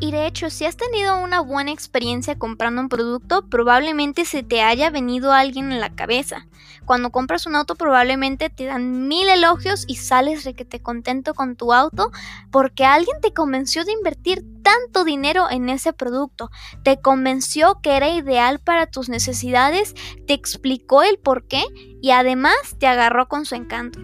Y 0.00 0.10
de 0.10 0.26
hecho, 0.26 0.50
si 0.50 0.64
has 0.64 0.76
tenido 0.76 1.22
una 1.22 1.40
buena 1.40 1.70
experiencia 1.70 2.38
comprando 2.38 2.80
un 2.80 2.88
producto, 2.88 3.48
probablemente 3.48 4.24
se 4.24 4.42
te 4.42 4.62
haya 4.62 4.90
venido 4.90 5.32
alguien 5.32 5.70
en 5.70 5.80
la 5.80 5.94
cabeza. 5.94 6.46
Cuando 6.86 7.10
compras 7.10 7.46
un 7.46 7.54
auto, 7.54 7.76
probablemente 7.76 8.50
te 8.50 8.64
dan 8.64 9.06
mil 9.06 9.28
elogios 9.28 9.84
y 9.86 9.96
sales 9.96 10.44
de 10.44 10.54
que 10.54 10.64
te 10.64 10.82
contento 10.82 11.34
con 11.34 11.56
tu 11.56 11.72
auto 11.72 12.10
porque 12.50 12.84
alguien 12.84 13.20
te 13.20 13.32
convenció 13.32 13.84
de 13.84 13.92
invertir 13.92 14.44
tanto 14.62 15.04
dinero 15.04 15.48
en 15.50 15.68
ese 15.68 15.92
producto. 15.92 16.50
Te 16.82 17.00
convenció 17.00 17.80
que 17.82 17.96
era 17.96 18.08
ideal 18.08 18.58
para 18.58 18.86
tus 18.86 19.08
necesidades, 19.08 19.94
te 20.26 20.32
explicó 20.32 21.02
el 21.02 21.18
por 21.18 21.46
qué 21.46 21.62
y 22.00 22.10
además 22.10 22.56
te 22.78 22.86
agarró 22.86 23.28
con 23.28 23.44
su 23.44 23.54
encanto. 23.54 24.00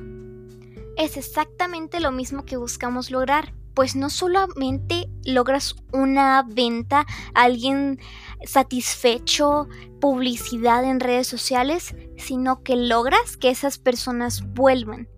Es 0.98 1.16
exactamente 1.16 2.00
lo 2.00 2.12
mismo 2.12 2.44
que 2.44 2.58
buscamos 2.58 3.10
lograr 3.10 3.54
pues 3.78 3.94
no 3.94 4.10
solamente 4.10 5.08
logras 5.24 5.76
una 5.92 6.42
venta, 6.44 7.06
alguien 7.32 8.00
satisfecho, 8.44 9.68
publicidad 10.00 10.82
en 10.82 10.98
redes 10.98 11.28
sociales, 11.28 11.94
sino 12.16 12.64
que 12.64 12.74
logras 12.74 13.36
que 13.36 13.50
esas 13.50 13.78
personas 13.78 14.42
vuelvan. 14.52 15.08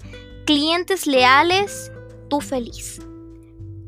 Clientes 0.44 1.06
leales, 1.06 1.90
tú 2.28 2.42
feliz. 2.42 3.00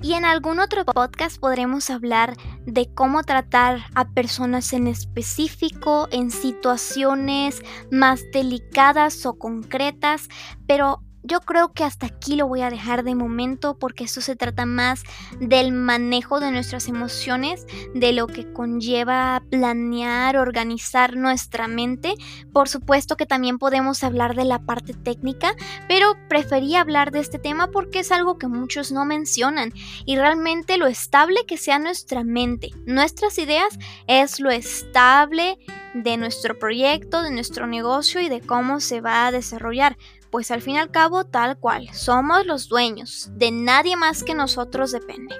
Y 0.01 0.15
en 0.15 0.25
algún 0.25 0.59
otro 0.59 0.87
podcast 0.87 1.39
podremos 1.39 1.91
hablar 1.91 2.35
de 2.65 2.91
cómo 2.95 3.25
tratar 3.25 3.81
a 3.95 4.09
personas 4.09 4.73
en 4.73 4.87
específico, 4.87 6.09
en 6.13 6.31
situaciones 6.31 7.61
más 7.91 8.23
delicadas 8.33 9.27
o 9.27 9.35
concretas, 9.35 10.31
pero 10.67 11.03
yo 11.23 11.41
creo 11.41 11.73
que 11.73 11.85
hasta 11.85 12.07
aquí 12.07 12.37
lo 12.37 12.47
voy 12.47 12.63
a 12.63 12.71
dejar 12.71 13.05
de 13.05 13.15
momento 13.15 13.79
porque 13.79 14.05
esto 14.05 14.21
se 14.21 14.37
trata 14.37 14.67
más 14.67 15.03
del 15.41 15.73
manejo 15.73 16.41
de 16.41 16.51
nuestras 16.51 16.89
emociones, 16.89 17.67
de 17.95 18.13
lo 18.13 18.27
que 18.27 18.53
conlleva 18.53 19.43
planear, 19.51 20.37
organizar 20.37 21.17
nuestra 21.17 21.69
mente. 21.69 22.15
Por 22.53 22.69
supuesto 22.69 23.17
que 23.17 23.27
también 23.27 23.59
podemos 23.59 24.03
hablar 24.03 24.35
de 24.35 24.45
la 24.45 24.61
parte 24.61 24.95
técnica, 24.95 25.55
pero 25.89 26.17
preferí 26.29 26.75
hablar 26.77 27.13
de 27.13 27.21
este 27.21 27.39
tema 27.39 27.69
porque 27.69 28.01
es 28.01 28.11
algo 28.13 28.39
que 28.39 28.49
muchos 28.49 28.93
no 28.93 29.05
mencionan 29.05 29.73
y 30.05 30.17
realmente 30.17 30.79
lo 30.79 30.87
estable 30.87 31.47
que 31.47 31.57
sea 31.57 31.79
nuestra 31.79 32.25
mente, 32.25 32.71
nuestras 32.85 33.39
ideas 33.39 33.79
es 34.07 34.41
lo 34.41 34.51
estable 34.51 35.59
de 35.95 36.17
nuestro 36.17 36.59
proyecto, 36.59 37.23
de 37.23 37.31
nuestro 37.31 37.67
negocio 37.67 38.21
y 38.21 38.29
de 38.29 38.41
cómo 38.41 38.81
se 38.81 39.01
va 39.01 39.27
a 39.27 39.33
desarrollar 39.33 39.97
pues 40.33 40.51
al 40.51 40.63
fin 40.63 40.77
y 40.77 40.79
al 40.79 40.91
cabo 40.91 41.25
tal 41.25 41.59
cual, 41.59 41.91
somos 41.93 42.47
los 42.47 42.69
dueños, 42.69 43.29
de 43.35 43.51
nadie 43.51 43.97
más 43.97 44.25
que 44.25 44.35
nosotros 44.35 44.91
depende. 44.91 45.37